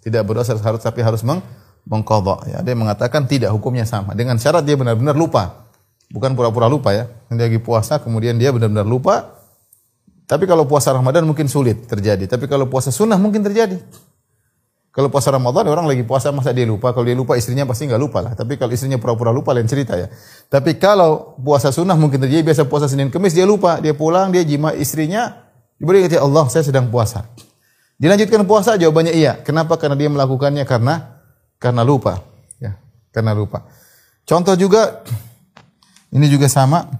Tidak 0.05 0.21
berdosa 0.21 0.53
harus 0.57 0.81
tapi 0.81 1.01
harus 1.01 1.25
meng 1.25 1.41
mengkodok. 1.89 2.45
Ya, 2.45 2.61
ada 2.61 2.69
yang 2.69 2.85
mengatakan 2.85 3.25
tidak 3.25 3.49
hukumnya 3.49 3.89
sama 3.89 4.13
dengan 4.13 4.37
syarat 4.37 4.61
dia 4.61 4.77
benar-benar 4.77 5.17
lupa. 5.17 5.65
Bukan 6.13 6.37
pura-pura 6.37 6.69
lupa 6.69 6.93
ya. 6.93 7.09
Dia 7.33 7.49
lagi 7.49 7.57
puasa 7.57 7.97
kemudian 7.97 8.37
dia 8.37 8.53
benar-benar 8.53 8.85
lupa. 8.85 9.41
Tapi 10.29 10.47
kalau 10.47 10.63
puasa 10.69 10.93
Ramadan 10.93 11.25
mungkin 11.25 11.49
sulit 11.49 11.89
terjadi. 11.89 12.29
Tapi 12.29 12.45
kalau 12.45 12.69
puasa 12.69 12.93
sunnah 12.93 13.17
mungkin 13.17 13.41
terjadi. 13.41 13.81
Kalau 14.91 15.07
puasa 15.07 15.31
Ramadan 15.31 15.71
orang 15.71 15.87
lagi 15.87 16.03
puasa 16.03 16.35
masa 16.35 16.51
dia 16.51 16.67
lupa. 16.67 16.91
Kalau 16.91 17.07
dia 17.07 17.15
lupa 17.15 17.39
istrinya 17.39 17.63
pasti 17.63 17.87
nggak 17.87 18.01
lupa 18.01 18.19
lah. 18.19 18.35
Tapi 18.35 18.59
kalau 18.59 18.75
istrinya 18.75 18.99
pura-pura 18.99 19.31
lupa 19.31 19.55
lain 19.55 19.63
cerita 19.63 19.95
ya. 19.95 20.11
Tapi 20.51 20.75
kalau 20.75 21.39
puasa 21.39 21.71
sunnah 21.71 21.95
mungkin 21.95 22.19
terjadi. 22.19 22.43
Biasa 22.43 22.67
puasa 22.67 22.91
Senin 22.91 23.07
Kemis 23.07 23.31
dia 23.31 23.47
lupa. 23.47 23.79
Dia 23.79 23.95
pulang 23.95 24.35
dia 24.35 24.43
jima 24.43 24.75
istrinya. 24.75 25.47
Diberi 25.79 26.03
kata 26.03 26.19
Allah 26.19 26.43
saya 26.51 26.67
sedang 26.67 26.91
puasa. 26.91 27.23
Dilanjutkan 27.95 28.43
puasa 28.43 28.75
jawabannya 28.75 29.15
iya. 29.15 29.39
Kenapa? 29.39 29.79
Karena 29.79 29.95
dia 29.95 30.11
melakukannya 30.11 30.67
karena 30.67 31.23
karena 31.55 31.87
lupa. 31.87 32.19
Ya, 32.59 32.75
karena 33.15 33.31
lupa. 33.31 33.63
Contoh 34.27 34.59
juga 34.59 35.07
ini 36.11 36.27
juga 36.27 36.51
sama. 36.51 36.91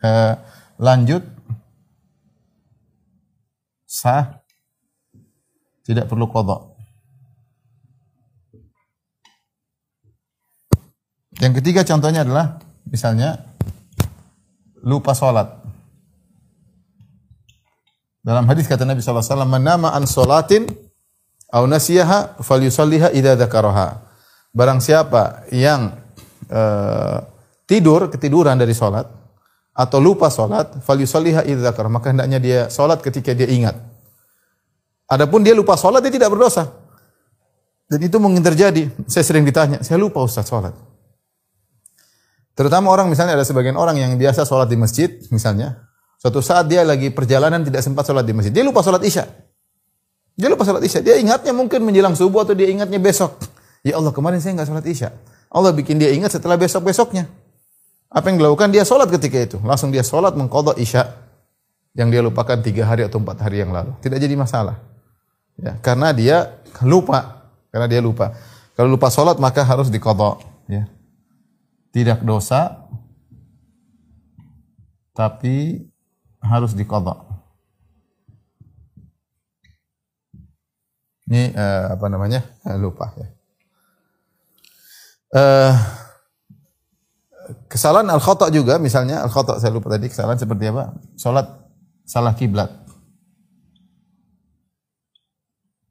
Eh, 0.00 0.34
lanjut. 0.80 1.20
Sah. 3.84 4.40
Tidak 5.84 6.08
perlu 6.08 6.24
kodok. 6.24 6.69
Yang 11.40 11.64
ketiga 11.64 11.80
contohnya 11.88 12.20
adalah 12.20 12.60
misalnya 12.84 13.40
lupa 14.84 15.16
sholat. 15.16 15.48
Dalam 18.20 18.44
hadis 18.44 18.68
kata 18.68 18.84
Nabi 18.84 19.00
SAW, 19.00 19.48
Man 19.48 19.64
nama 19.64 19.96
an 19.96 20.04
sholatin 20.04 20.68
au 21.48 21.64
nasiyaha 21.64 22.36
falyusalliha 22.44 23.16
idza 23.16 23.40
dzakaraha. 23.40 24.04
Barang 24.52 24.84
siapa 24.84 25.48
yang 25.48 25.96
eh, 26.52 27.18
tidur 27.64 28.12
ketiduran 28.12 28.60
dari 28.60 28.76
sholat 28.76 29.08
atau 29.72 29.96
lupa 29.96 30.28
sholat, 30.28 30.84
falyusalliha 30.84 31.48
idza 31.48 31.72
dzakaraha. 31.72 31.92
Maka 31.96 32.12
hendaknya 32.12 32.36
dia 32.36 32.60
sholat 32.68 33.00
ketika 33.00 33.32
dia 33.32 33.48
ingat. 33.48 33.80
Adapun 35.08 35.40
dia 35.40 35.56
lupa 35.56 35.80
sholat, 35.80 36.04
dia 36.04 36.12
tidak 36.12 36.28
berdosa. 36.28 36.68
Dan 37.88 38.04
itu 38.04 38.20
mungkin 38.20 38.44
terjadi. 38.44 38.92
Saya 39.08 39.24
sering 39.24 39.48
ditanya, 39.48 39.80
saya 39.80 39.96
lupa 39.96 40.20
Ustaz 40.20 40.44
sholat. 40.44 40.89
Terutama 42.60 42.92
orang 42.92 43.08
misalnya 43.08 43.40
ada 43.40 43.46
sebagian 43.48 43.72
orang 43.80 43.96
yang 43.96 44.12
biasa 44.20 44.44
sholat 44.44 44.68
di 44.68 44.76
masjid, 44.76 45.08
misalnya. 45.32 45.80
Suatu 46.20 46.44
saat 46.44 46.68
dia 46.68 46.84
lagi 46.84 47.08
perjalanan 47.08 47.64
tidak 47.64 47.80
sempat 47.80 48.04
sholat 48.04 48.20
di 48.28 48.36
masjid. 48.36 48.52
Dia 48.52 48.60
lupa 48.60 48.84
sholat 48.84 49.00
isya. 49.00 49.24
Dia 50.36 50.52
lupa 50.52 50.68
sholat 50.68 50.84
isya. 50.84 51.00
Dia 51.00 51.16
ingatnya 51.16 51.56
mungkin 51.56 51.80
menjelang 51.80 52.12
subuh 52.12 52.44
atau 52.44 52.52
dia 52.52 52.68
ingatnya 52.68 53.00
besok. 53.00 53.40
Ya 53.80 53.96
Allah 53.96 54.12
kemarin 54.12 54.44
saya 54.44 54.60
nggak 54.60 54.68
sholat 54.68 54.84
isya. 54.84 55.08
Allah 55.48 55.72
bikin 55.72 55.96
dia 55.96 56.12
ingat 56.12 56.36
setelah 56.36 56.60
besok-besoknya. 56.60 57.32
Apa 58.12 58.28
yang 58.28 58.36
dilakukan? 58.36 58.68
Dia 58.68 58.84
sholat 58.84 59.08
ketika 59.08 59.40
itu. 59.40 59.56
Langsung 59.64 59.88
dia 59.88 60.04
sholat 60.04 60.36
mengkodok 60.36 60.76
isya. 60.76 61.08
Yang 61.96 62.08
dia 62.12 62.20
lupakan 62.20 62.60
tiga 62.60 62.84
hari 62.84 63.08
atau 63.08 63.24
empat 63.24 63.40
hari 63.40 63.64
yang 63.64 63.72
lalu. 63.72 63.96
Tidak 64.04 64.20
jadi 64.20 64.36
masalah. 64.36 64.76
Ya, 65.56 65.80
karena 65.80 66.12
dia 66.12 66.60
lupa. 66.84 67.48
Karena 67.72 67.88
dia 67.88 68.04
lupa. 68.04 68.36
Kalau 68.76 68.92
lupa 68.92 69.08
sholat 69.08 69.40
maka 69.40 69.64
harus 69.64 69.88
dikodok. 69.88 70.44
Ya. 70.68 70.84
Tidak 71.90 72.22
dosa. 72.22 72.86
Tapi 75.14 75.84
harus 76.40 76.72
dikodok. 76.72 77.30
Ini 81.30 81.54
uh, 81.54 81.94
apa 81.94 82.06
namanya? 82.10 82.42
Uh, 82.66 82.74
lupa 82.74 83.14
ya. 83.14 83.28
Uh, 85.30 85.74
kesalahan 87.70 88.10
al 88.10 88.18
khata 88.18 88.50
juga 88.50 88.82
misalnya 88.82 89.22
al 89.22 89.30
khata 89.30 89.62
saya 89.62 89.70
lupa 89.70 89.94
tadi 89.94 90.10
kesalahan 90.10 90.42
seperti 90.42 90.74
apa? 90.74 90.90
Salat 91.14 91.46
salah 92.02 92.34
kiblat. 92.34 92.74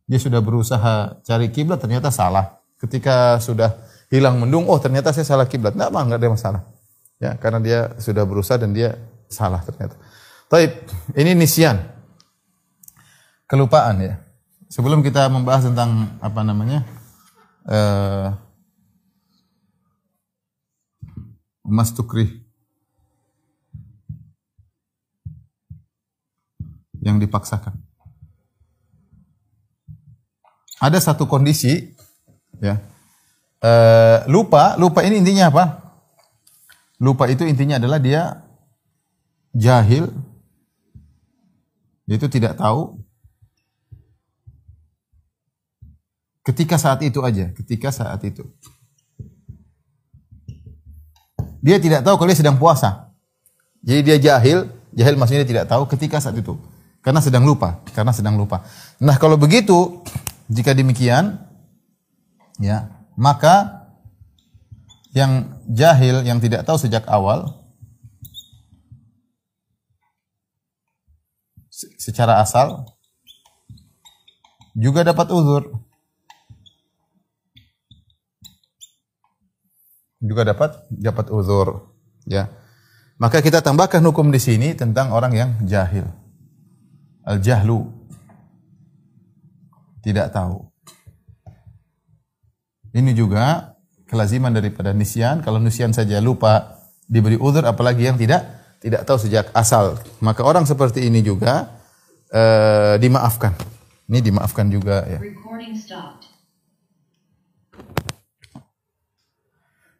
Dia 0.09 0.19
sudah 0.19 0.43
berusaha 0.43 1.23
cari 1.23 1.47
kiblat 1.55 1.79
ternyata 1.79 2.11
salah. 2.11 2.59
Ketika 2.75 3.39
sudah 3.39 3.79
hilang 4.09 4.41
mendung, 4.41 4.65
oh 4.65 4.77
ternyata 4.81 5.13
saya 5.13 5.25
salah 5.25 5.45
kiblat. 5.45 5.77
Enggak 5.77 5.89
apa, 5.93 5.99
enggak 6.01 6.19
ada 6.19 6.29
masalah. 6.33 6.61
Ya, 7.21 7.31
karena 7.37 7.59
dia 7.61 7.79
sudah 8.01 8.25
berusaha 8.25 8.57
dan 8.57 8.73
dia 8.73 8.97
salah 9.29 9.61
ternyata. 9.61 9.95
Taib, 10.49 10.71
ini 11.13 11.37
nisyan. 11.37 11.77
Kelupaan 13.45 14.01
ya. 14.01 14.15
Sebelum 14.69 15.01
kita 15.01 15.29
membahas 15.29 15.69
tentang 15.69 16.09
apa 16.21 16.41
namanya? 16.41 16.85
Uh, 17.69 18.33
emas 21.65 21.93
tukri 21.93 22.41
yang 27.01 27.21
dipaksakan. 27.21 27.77
Ada 30.79 30.97
satu 31.03 31.27
kondisi 31.29 31.93
ya. 32.63 32.79
Uh, 33.59 34.23
lupa, 34.31 34.79
lupa 34.79 35.03
ini 35.03 35.19
intinya 35.19 35.51
apa? 35.51 35.65
Lupa 36.99 37.27
itu 37.27 37.43
intinya 37.43 37.75
adalah 37.75 37.99
dia 37.99 38.43
jahil 39.51 40.07
yaitu 42.07 42.31
tidak 42.31 42.55
tahu 42.55 42.97
ketika 46.49 46.81
saat 46.81 47.03
itu 47.05 47.21
aja, 47.21 47.53
ketika 47.53 47.93
saat 47.93 48.17
itu. 48.25 48.41
Dia 51.59 51.77
tidak 51.77 52.01
tahu 52.07 52.15
kalau 52.17 52.29
dia 52.31 52.39
sedang 52.39 52.57
puasa. 52.57 53.11
Jadi 53.83 54.01
dia 54.01 54.17
jahil, 54.17 54.65
jahil 54.95 55.15
maksudnya 55.19 55.43
dia 55.43 55.51
tidak 55.59 55.67
tahu 55.69 55.85
ketika 55.91 56.17
saat 56.17 56.39
itu. 56.39 56.55
Karena 56.99 57.23
sedang 57.23 57.45
lupa, 57.47 57.79
karena 57.95 58.11
sedang 58.11 58.35
lupa. 58.35 58.63
Nah, 58.99 59.15
kalau 59.15 59.39
begitu, 59.39 60.03
jika 60.51 60.75
demikian, 60.75 61.39
ya, 62.59 62.91
maka 63.19 63.83
yang 65.11 65.59
jahil 65.67 66.23
yang 66.23 66.39
tidak 66.39 66.63
tahu 66.63 66.79
sejak 66.79 67.03
awal 67.11 67.59
secara 71.99 72.39
asal 72.39 72.87
juga 74.79 75.03
dapat 75.03 75.27
uzur. 75.35 75.63
Juga 80.19 80.43
dapat 80.43 80.75
dapat 80.91 81.31
uzur, 81.31 81.95
ya. 82.27 82.51
Maka 83.19 83.39
kita 83.39 83.63
tambahkan 83.63 84.03
hukum 84.03 84.31
di 84.31 84.39
sini 84.39 84.75
tentang 84.75 85.11
orang 85.15 85.31
yang 85.35 85.51
jahil. 85.63 86.07
Al-jahlu 87.23 87.87
tidak 90.03 90.31
tahu. 90.31 90.67
Ini 92.89 93.11
juga 93.13 93.75
kelaziman 94.09 94.49
daripada 94.49 94.89
nisyan. 94.91 95.45
Kalau 95.45 95.61
nisyan 95.61 95.93
saja 95.93 96.17
lupa 96.17 96.81
diberi 97.05 97.37
uzur 97.37 97.65
apalagi 97.65 98.09
yang 98.09 98.17
tidak 98.17 98.45
tidak 98.81 99.05
tahu 99.05 99.17
sejak 99.21 99.51
asal. 99.53 99.99
Maka 100.23 100.41
orang 100.41 100.65
seperti 100.65 101.05
ini 101.05 101.21
juga 101.21 101.69
uh, 102.33 102.95
dimaafkan. 102.97 103.53
Ini 104.09 104.19
dimaafkan 104.25 104.65
juga 104.73 105.05
ya. 105.05 105.21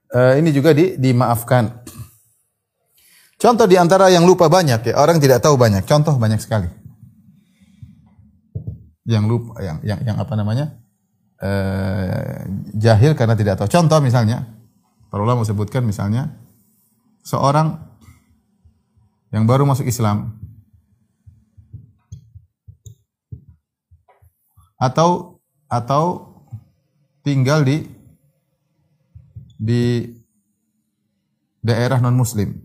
Uh, 0.10 0.42
ini 0.42 0.50
juga 0.50 0.74
di, 0.74 0.98
dimaafkan. 0.98 1.86
Contoh 3.38 3.70
di 3.70 3.78
antara 3.78 4.10
yang 4.10 4.26
lupa 4.26 4.50
banyak 4.50 4.90
ya, 4.90 4.94
orang 4.98 5.22
tidak 5.22 5.46
tahu 5.46 5.54
banyak. 5.56 5.86
Contoh 5.86 6.18
banyak 6.18 6.42
sekali. 6.42 6.66
Yang 9.06 9.26
lupa, 9.30 9.62
yang 9.62 9.78
yang, 9.86 10.00
yang 10.02 10.18
apa 10.18 10.34
namanya? 10.34 10.82
Uh, 11.40 12.44
jahil 12.76 13.16
karena 13.16 13.32
tidak 13.32 13.56
tahu. 13.56 13.72
Contoh 13.72 14.04
misalnya, 14.04 14.44
para 15.08 15.24
ulama 15.24 15.48
sebutkan 15.48 15.88
misalnya 15.88 16.36
seorang 17.24 17.80
yang 19.32 19.48
baru 19.48 19.64
masuk 19.64 19.88
Islam 19.88 20.36
atau 24.76 25.40
atau 25.72 26.34
tinggal 27.24 27.64
di 27.64 27.88
di 29.60 30.08
daerah 31.60 32.00
non 32.00 32.16
muslim. 32.16 32.56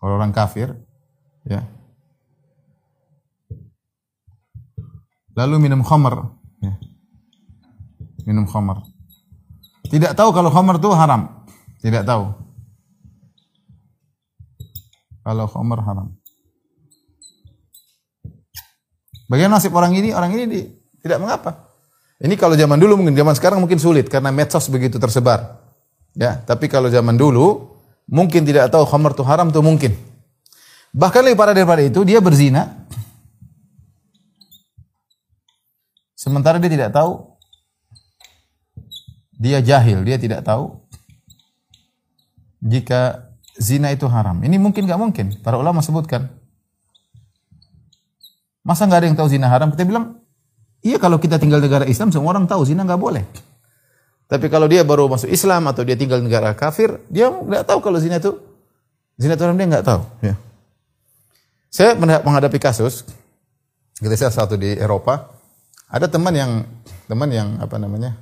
Kalau 0.00 0.20
orang 0.20 0.32
kafir 0.32 0.76
ya. 1.48 1.73
Lalu 5.34 5.54
minum 5.58 5.82
khamar 5.82 6.30
ya. 6.62 6.74
Minum 8.24 8.46
khamar. 8.46 8.86
Tidak 9.90 10.14
tahu 10.14 10.30
kalau 10.30 10.50
khamar 10.50 10.78
itu 10.78 10.90
haram. 10.94 11.44
Tidak 11.82 12.06
tahu 12.06 12.44
kalau 15.24 15.46
khamar 15.48 15.80
haram. 15.82 16.08
Bagaimana 19.28 19.56
nasib 19.56 19.72
orang 19.72 19.96
ini? 19.96 20.12
Orang 20.12 20.36
ini 20.36 20.44
di, 20.44 20.60
tidak 21.00 21.18
mengapa. 21.18 21.74
Ini 22.20 22.36
kalau 22.38 22.54
zaman 22.54 22.78
dulu 22.78 23.00
mungkin 23.00 23.16
zaman 23.16 23.34
sekarang 23.34 23.58
mungkin 23.58 23.80
sulit 23.80 24.06
karena 24.06 24.30
medsos 24.30 24.68
begitu 24.70 25.00
tersebar. 25.00 25.64
Ya, 26.14 26.38
tapi 26.44 26.70
kalau 26.70 26.86
zaman 26.86 27.18
dulu 27.18 27.74
mungkin 28.06 28.46
tidak 28.46 28.70
tahu 28.70 28.86
khamar 28.86 29.16
itu 29.16 29.24
haram 29.26 29.50
itu 29.50 29.60
mungkin. 29.64 29.92
Bahkan 30.94 31.20
lebih 31.26 31.36
parah 31.40 31.56
daripada 31.56 31.82
itu 31.82 32.06
dia 32.06 32.22
berzina. 32.22 32.83
Sementara 36.24 36.56
dia 36.56 36.72
tidak 36.72 36.96
tahu 36.96 37.36
dia 39.36 39.60
jahil, 39.60 40.00
dia 40.08 40.16
tidak 40.16 40.40
tahu 40.40 40.80
jika 42.64 43.28
zina 43.60 43.92
itu 43.92 44.08
haram. 44.08 44.40
Ini 44.40 44.56
mungkin 44.56 44.88
nggak 44.88 44.96
mungkin. 44.96 45.26
Para 45.44 45.60
ulama 45.60 45.84
sebutkan. 45.84 46.32
Masa 48.64 48.88
nggak 48.88 49.04
ada 49.04 49.06
yang 49.12 49.18
tahu 49.20 49.28
zina 49.28 49.52
haram? 49.52 49.68
Kita 49.68 49.84
bilang, 49.84 50.16
iya 50.80 50.96
kalau 50.96 51.20
kita 51.20 51.36
tinggal 51.36 51.60
negara 51.60 51.84
Islam 51.84 52.08
semua 52.08 52.32
orang 52.32 52.48
tahu 52.48 52.64
zina 52.64 52.88
nggak 52.88 52.96
boleh. 52.96 53.28
Tapi 54.24 54.48
kalau 54.48 54.64
dia 54.64 54.80
baru 54.80 55.04
masuk 55.12 55.28
Islam 55.28 55.68
atau 55.68 55.84
dia 55.84 56.00
tinggal 56.00 56.24
negara 56.24 56.56
kafir, 56.56 57.04
dia 57.12 57.28
nggak 57.28 57.68
tahu 57.68 57.84
kalau 57.84 58.00
zina 58.00 58.16
itu 58.16 58.40
zina 59.20 59.36
itu 59.36 59.44
haram 59.44 59.60
dia 59.60 59.68
nggak 59.68 59.84
tahu. 59.84 60.00
Ya. 60.24 60.40
Saya 61.68 61.92
menghadapi 62.00 62.56
kasus 62.56 63.04
ketika 64.00 64.16
saya 64.16 64.32
satu 64.32 64.56
di 64.56 64.72
Eropa, 64.72 65.33
ada 65.94 66.10
teman 66.10 66.34
yang 66.34 66.66
teman 67.06 67.30
yang 67.30 67.62
apa 67.62 67.78
namanya 67.78 68.18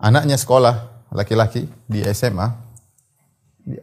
Anaknya 0.00 0.40
sekolah 0.40 1.04
laki-laki 1.12 1.68
di 1.84 2.00
SMA. 2.16 2.48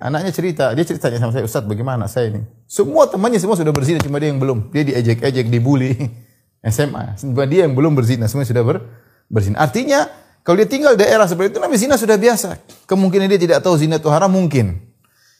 Anaknya 0.02 0.34
cerita, 0.34 0.74
dia 0.74 0.82
ceritanya 0.82 1.22
sama 1.22 1.32
saya, 1.32 1.46
Ustaz 1.46 1.62
bagaimana 1.62 2.10
saya 2.10 2.34
ini? 2.34 2.42
Semua 2.66 3.06
temannya 3.06 3.38
semua 3.38 3.54
sudah 3.54 3.70
berzina, 3.70 4.02
cuma 4.02 4.18
dia 4.18 4.34
yang 4.34 4.42
belum. 4.42 4.74
Dia 4.74 4.82
diejek-ejek, 4.82 5.46
dibully. 5.54 5.94
SMA. 6.74 7.22
Cuma 7.22 7.46
dia 7.46 7.70
yang 7.70 7.78
belum 7.78 7.94
berzina, 7.94 8.26
semua 8.26 8.50
sudah 8.50 8.66
ber, 8.66 8.82
berzina. 9.30 9.62
Artinya, 9.62 10.10
kalau 10.42 10.58
dia 10.58 10.66
tinggal 10.66 10.98
di 10.98 11.06
daerah 11.06 11.30
seperti 11.30 11.54
itu, 11.54 11.62
namanya 11.62 11.80
zina 11.86 11.96
sudah 12.02 12.18
biasa. 12.18 12.58
Kemungkinan 12.90 13.30
dia 13.30 13.40
tidak 13.40 13.60
tahu 13.62 13.78
zina 13.78 14.02
itu 14.02 14.10
haram, 14.10 14.34
mungkin. 14.34 14.82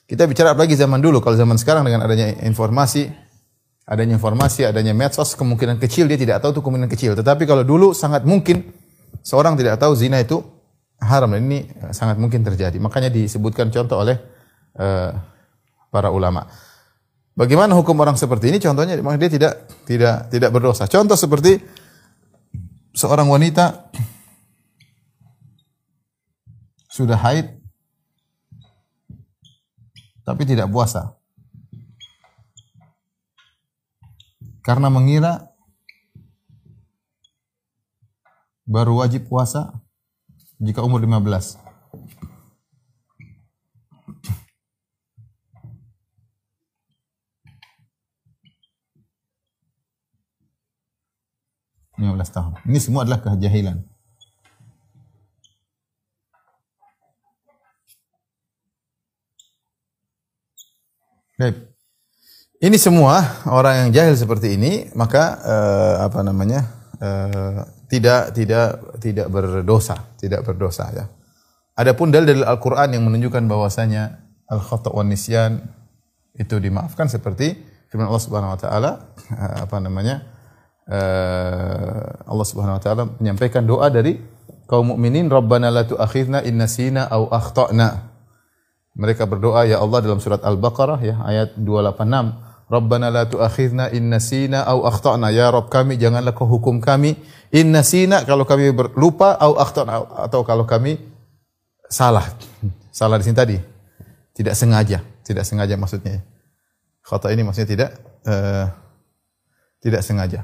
Kita 0.06 0.30
bicara 0.30 0.54
apalagi 0.54 0.78
zaman 0.78 1.02
dulu, 1.02 1.20
kalau 1.26 1.34
zaman 1.34 1.58
sekarang 1.58 1.82
dengan 1.82 2.06
adanya 2.06 2.38
informasi, 2.46 3.10
adanya 3.88 4.20
informasi, 4.20 4.68
adanya 4.68 4.92
medsos, 4.92 5.32
kemungkinan 5.40 5.80
kecil 5.80 6.12
dia 6.12 6.20
tidak 6.20 6.44
tahu 6.44 6.60
itu 6.60 6.62
kemungkinan 6.62 6.92
kecil. 6.92 7.12
Tetapi 7.16 7.48
kalau 7.48 7.64
dulu 7.64 7.96
sangat 7.96 8.28
mungkin 8.28 8.68
seorang 9.24 9.56
tidak 9.56 9.80
tahu 9.80 9.96
zina 9.96 10.20
itu 10.20 10.44
haram 11.00 11.32
dan 11.32 11.48
ini 11.48 11.64
eh, 11.72 11.94
sangat 11.96 12.20
mungkin 12.20 12.44
terjadi. 12.44 12.76
Makanya 12.84 13.08
disebutkan 13.08 13.72
contoh 13.72 14.04
oleh 14.04 14.20
uh, 14.76 15.16
para 15.88 16.12
ulama. 16.12 16.44
Bagaimana 17.38 17.78
hukum 17.78 17.96
orang 18.02 18.18
seperti 18.20 18.52
ini? 18.52 18.58
Contohnya 18.60 18.98
dia 18.98 19.32
tidak 19.32 19.54
tidak 19.88 20.28
tidak 20.34 20.50
berdosa. 20.52 20.90
Contoh 20.90 21.16
seperti 21.16 21.62
seorang 22.98 23.30
wanita 23.30 23.94
sudah 26.90 27.16
haid 27.22 27.62
tapi 30.26 30.44
tidak 30.44 30.68
puasa. 30.74 31.17
Karena 34.68 34.92
mengira 34.92 35.48
baru 38.68 39.00
wajib 39.00 39.32
puasa 39.32 39.80
jika 40.60 40.84
umur 40.84 41.00
15. 41.00 41.56
Lima 51.96 52.12
belas 52.20 52.30
tahun. 52.36 52.60
Ini 52.68 52.80
semua 52.84 53.08
adalah 53.08 53.24
kejahilan. 53.24 53.88
Baik. 61.40 61.77
Ini 62.58 62.74
semua 62.82 63.46
orang 63.46 63.86
yang 63.86 63.90
jahil 63.94 64.18
seperti 64.18 64.58
ini, 64.58 64.90
maka 64.98 65.38
uh, 65.46 65.96
apa 66.10 66.26
namanya? 66.26 66.66
Uh, 66.98 67.62
tidak 67.86 68.34
tidak 68.34 68.98
tidak 68.98 69.30
berdosa, 69.30 70.18
tidak 70.18 70.42
berdosa 70.42 70.90
ya. 70.90 71.06
Adapun 71.78 72.10
dalil-dalil 72.10 72.42
Al-Qur'an 72.42 72.90
yang 72.90 73.06
menunjukkan 73.06 73.46
bahwasanya 73.46 74.26
al-khata' 74.50 74.90
wan 74.90 75.14
itu 75.14 76.56
dimaafkan 76.58 77.06
seperti 77.06 77.54
firman 77.94 78.10
Allah 78.10 78.24
Subhanahu 78.26 78.58
wa 78.58 78.60
taala 78.60 78.92
apa 79.38 79.78
namanya? 79.78 80.26
Allah 82.26 82.48
Subhanahu 82.50 82.82
wa 82.82 82.84
taala 82.84 83.04
menyampaikan 83.22 83.70
doa 83.70 83.94
dari 83.94 84.18
kaum 84.66 84.98
mukminin 84.98 85.30
Rabbana 85.30 85.70
la 85.70 85.86
tu'akhidna 85.86 86.42
in 86.42 86.58
nasina 86.58 87.06
aw 87.06 87.30
akhtana. 87.30 88.18
Mereka 88.98 89.30
berdoa 89.30 89.70
ya 89.70 89.78
Allah 89.78 90.02
dalam 90.02 90.18
surat 90.18 90.42
Al-Baqarah 90.42 91.00
ya 91.06 91.22
ayat 91.22 91.54
286 91.62 92.47
Rabbana 92.68 93.08
la 93.08 93.24
tu'akhidna 93.24 93.96
in 93.96 94.12
nasina 94.12 94.68
aw 94.68 94.84
akhtana. 94.92 95.32
Ya 95.32 95.48
Rabb 95.48 95.72
kami 95.72 95.96
janganlah 95.96 96.36
kau 96.36 96.44
hukum 96.44 96.84
kami 96.84 97.16
in 97.56 97.72
nasina 97.72 98.28
kalau 98.28 98.44
kami 98.44 98.76
lupa 99.00 99.40
aw 99.40 99.56
akhtana 99.56 100.04
atau 100.28 100.44
kalau 100.44 100.68
kami 100.68 101.00
salah. 101.88 102.28
Salah 102.92 103.16
di 103.20 103.24
sini 103.24 103.38
tadi. 103.40 103.58
Tidak 104.36 104.54
sengaja, 104.54 105.02
tidak 105.24 105.48
sengaja 105.48 105.74
maksudnya. 105.80 106.22
Khata 107.02 107.32
ini 107.32 107.42
maksudnya 107.42 107.70
tidak 107.72 107.90
uh, 108.28 108.68
tidak 109.80 110.04
sengaja. 110.04 110.44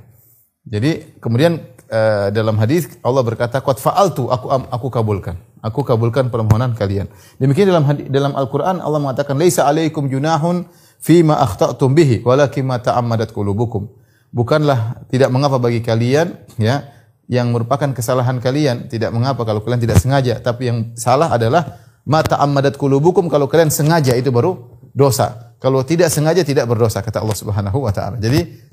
Jadi 0.63 1.19
kemudian 1.19 1.59
uh, 1.91 2.31
dalam 2.31 2.55
hadis 2.55 2.87
Allah 3.03 3.19
berkata 3.21 3.59
qad 3.59 3.77
fa'altu 3.83 4.31
aku 4.31 4.47
aku 4.49 4.87
kabulkan. 4.87 5.35
Aku 5.59 5.83
kabulkan 5.83 6.31
permohonan 6.31 6.71
kalian. 6.73 7.11
Demikian 7.35 7.67
dalam 7.67 7.83
dalam 8.07 8.33
Al-Qur'an 8.35 8.79
Allah 8.79 8.99
mengatakan 8.99 9.35
laisa 9.35 9.67
alaikum 9.67 10.07
junahun 10.07 10.67
fima 11.03 11.35
akhta'tum 11.43 11.91
bihi 11.91 12.23
walakin 12.23 12.63
ma 12.63 12.79
ta'ammadat 12.79 13.35
qulubukum. 13.35 13.91
Bukanlah 14.31 15.03
tidak 15.11 15.29
mengapa 15.29 15.59
bagi 15.59 15.83
kalian 15.83 16.33
ya 16.57 16.87
yang 17.27 17.51
merupakan 17.51 17.91
kesalahan 17.91 18.39
kalian 18.39 18.87
tidak 18.87 19.11
mengapa 19.11 19.43
kalau 19.43 19.59
kalian 19.61 19.83
tidak 19.83 19.99
sengaja 19.99 20.39
tapi 20.39 20.71
yang 20.71 20.95
salah 20.95 21.29
adalah 21.29 21.83
ma 22.07 22.23
ta'ammadat 22.23 22.79
qulubukum 22.79 23.27
kalau 23.27 23.51
kalian 23.51 23.69
sengaja 23.69 24.15
itu 24.15 24.31
baru 24.31 24.79
dosa. 24.95 25.53
Kalau 25.59 25.83
tidak 25.83 26.07
sengaja 26.11 26.43
tidak 26.47 26.67
berdosa 26.67 27.03
kata 27.03 27.19
Allah 27.19 27.35
Subhanahu 27.35 27.83
wa 27.83 27.91
taala. 27.91 28.15
Jadi 28.17 28.63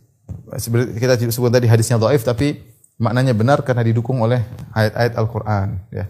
kita 1.03 1.19
sebut 1.31 1.51
tadi 1.51 1.67
hadisnya 1.67 1.99
dhaif 1.99 2.23
tapi 2.23 2.63
maknanya 3.03 3.35
benar 3.35 3.63
karena 3.67 3.83
didukung 3.83 4.23
oleh 4.23 4.43
ayat-ayat 4.75 5.13
Al-Qur'an 5.19 5.69
ya. 5.91 6.07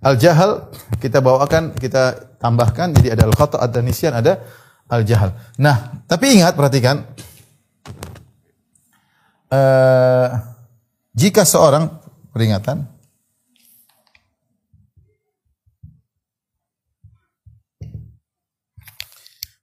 Al-jahal 0.00 0.72
kita 0.96 1.20
bawakan, 1.20 1.76
kita 1.76 2.36
tambahkan 2.40 2.96
jadi 2.96 3.20
ada 3.20 3.28
al-khata' 3.28 3.60
ada 3.60 3.84
nisyan, 3.84 4.16
ada 4.16 4.40
al-jahal. 4.90 5.38
Nah, 5.54 6.02
tapi 6.10 6.34
ingat 6.34 6.58
perhatikan 6.58 7.06
uh, 9.54 10.28
jika 11.14 11.46
seorang 11.46 11.90
peringatan 12.34 12.86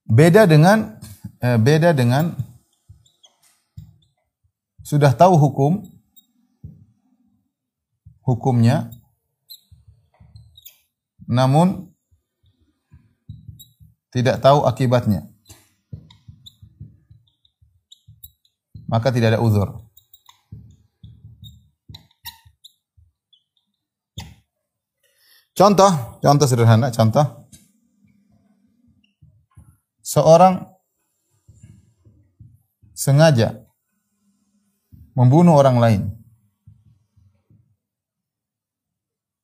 beda 0.08 0.48
dengan 0.48 1.00
uh, 1.44 1.60
beda 1.60 1.92
dengan 1.92 2.32
sudah 4.84 5.12
tahu 5.12 5.36
hukum 5.36 5.84
hukumnya 8.24 8.88
namun 11.28 11.92
tidak 14.12 14.40
tahu 14.40 14.64
akibatnya. 14.64 15.28
Maka 18.88 19.12
tidak 19.12 19.36
ada 19.36 19.44
uzur. 19.44 19.84
Contoh, 25.58 25.92
contoh 26.22 26.48
sederhana, 26.48 26.94
contoh. 26.94 27.50
Seorang 30.06 30.72
sengaja 32.96 33.68
membunuh 35.18 35.58
orang 35.58 35.78
lain. 35.82 36.02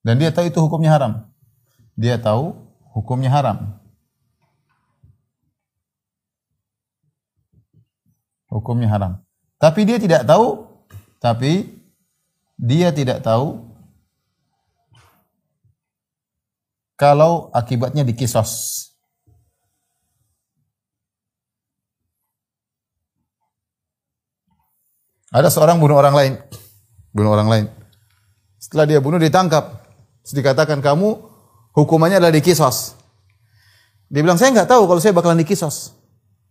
Dan 0.06 0.22
dia 0.22 0.30
tahu 0.30 0.48
itu 0.48 0.60
hukumnya 0.62 0.94
haram. 0.94 1.28
Dia 2.00 2.22
tahu 2.22 2.56
hukumnya 2.94 3.34
haram. 3.34 3.83
Hukumnya 8.54 8.86
haram. 8.86 9.18
Tapi 9.58 9.82
dia 9.90 9.98
tidak 9.98 10.30
tahu, 10.30 10.70
tapi 11.18 11.74
dia 12.54 12.94
tidak 12.94 13.26
tahu 13.26 13.66
kalau 16.94 17.50
akibatnya 17.50 18.06
dikisos. 18.06 18.86
Ada 25.34 25.50
seorang 25.50 25.82
bunuh 25.82 25.98
orang 25.98 26.14
lain, 26.14 26.34
bunuh 27.10 27.34
orang 27.34 27.50
lain. 27.50 27.66
Setelah 28.62 28.86
dia 28.86 29.02
bunuh 29.02 29.18
ditangkap. 29.18 29.82
Dikatakan 30.24 30.80
kamu 30.80 31.20
hukumannya 31.74 32.22
adalah 32.22 32.32
dikisos. 32.32 32.96
Dia 34.14 34.22
bilang 34.22 34.38
saya 34.38 34.54
nggak 34.54 34.70
tahu 34.70 34.86
kalau 34.86 35.02
saya 35.02 35.12
bakalan 35.12 35.42
dikisos. 35.42 36.03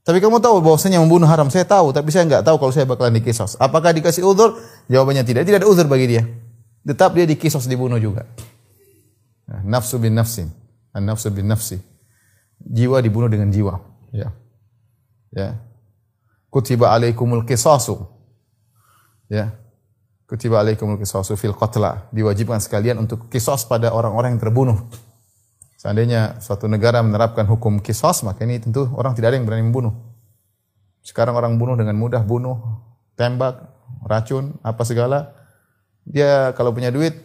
Tapi 0.02 0.18
kamu 0.18 0.42
tahu 0.42 0.58
bahwasanya 0.58 0.98
membunuh 0.98 1.30
haram. 1.30 1.46
Saya 1.46 1.62
tahu, 1.62 1.94
tapi 1.94 2.10
saya 2.10 2.26
nggak 2.26 2.42
tahu 2.42 2.58
kalau 2.58 2.72
saya 2.74 2.82
bakalan 2.82 3.22
dikisos. 3.22 3.54
Apakah 3.62 3.94
dikasih 3.94 4.26
uzur? 4.26 4.58
Jawabannya 4.90 5.22
tidak. 5.22 5.46
Tidak 5.46 5.62
ada 5.62 5.68
uzur 5.70 5.86
bagi 5.86 6.10
dia. 6.10 6.22
Tetap 6.82 7.14
dia 7.14 7.22
dikisos 7.22 7.70
dibunuh 7.70 8.02
juga. 8.02 8.26
Nah, 9.46 9.62
nafsu 9.62 10.02
bin 10.02 10.18
nafsin. 10.18 10.50
nafsu 10.90 11.30
bin 11.30 11.46
nafsi. 11.46 11.78
Jiwa 12.58 12.98
dibunuh 12.98 13.30
dengan 13.30 13.54
jiwa. 13.54 13.78
Ya. 14.10 14.34
Ya. 15.30 15.62
Kutiba 16.50 16.90
alaikumul 16.90 17.46
kisasu. 17.46 18.02
Ya. 19.30 19.54
Kutiba 20.26 20.58
alaikumul 20.58 20.98
kisasu 20.98 21.38
fil 21.38 21.54
qatla. 21.54 22.10
Diwajibkan 22.10 22.58
sekalian 22.58 22.98
untuk 22.98 23.30
kisos 23.30 23.62
pada 23.70 23.94
orang-orang 23.94 24.34
yang 24.34 24.42
terbunuh. 24.42 24.82
Seandainya 25.82 26.38
suatu 26.38 26.70
negara 26.70 27.02
menerapkan 27.02 27.42
hukum 27.42 27.82
kisos, 27.82 28.22
maka 28.22 28.46
ini 28.46 28.62
tentu 28.62 28.86
orang 28.94 29.18
tidak 29.18 29.34
ada 29.34 29.36
yang 29.42 29.50
berani 29.50 29.66
membunuh. 29.66 29.90
Sekarang 31.02 31.34
orang 31.34 31.58
bunuh 31.58 31.74
dengan 31.74 31.98
mudah, 31.98 32.22
bunuh, 32.22 32.54
tembak, 33.18 33.66
racun, 34.06 34.54
apa 34.62 34.86
segala. 34.86 35.34
Dia 36.06 36.54
kalau 36.54 36.70
punya 36.70 36.94
duit, 36.94 37.18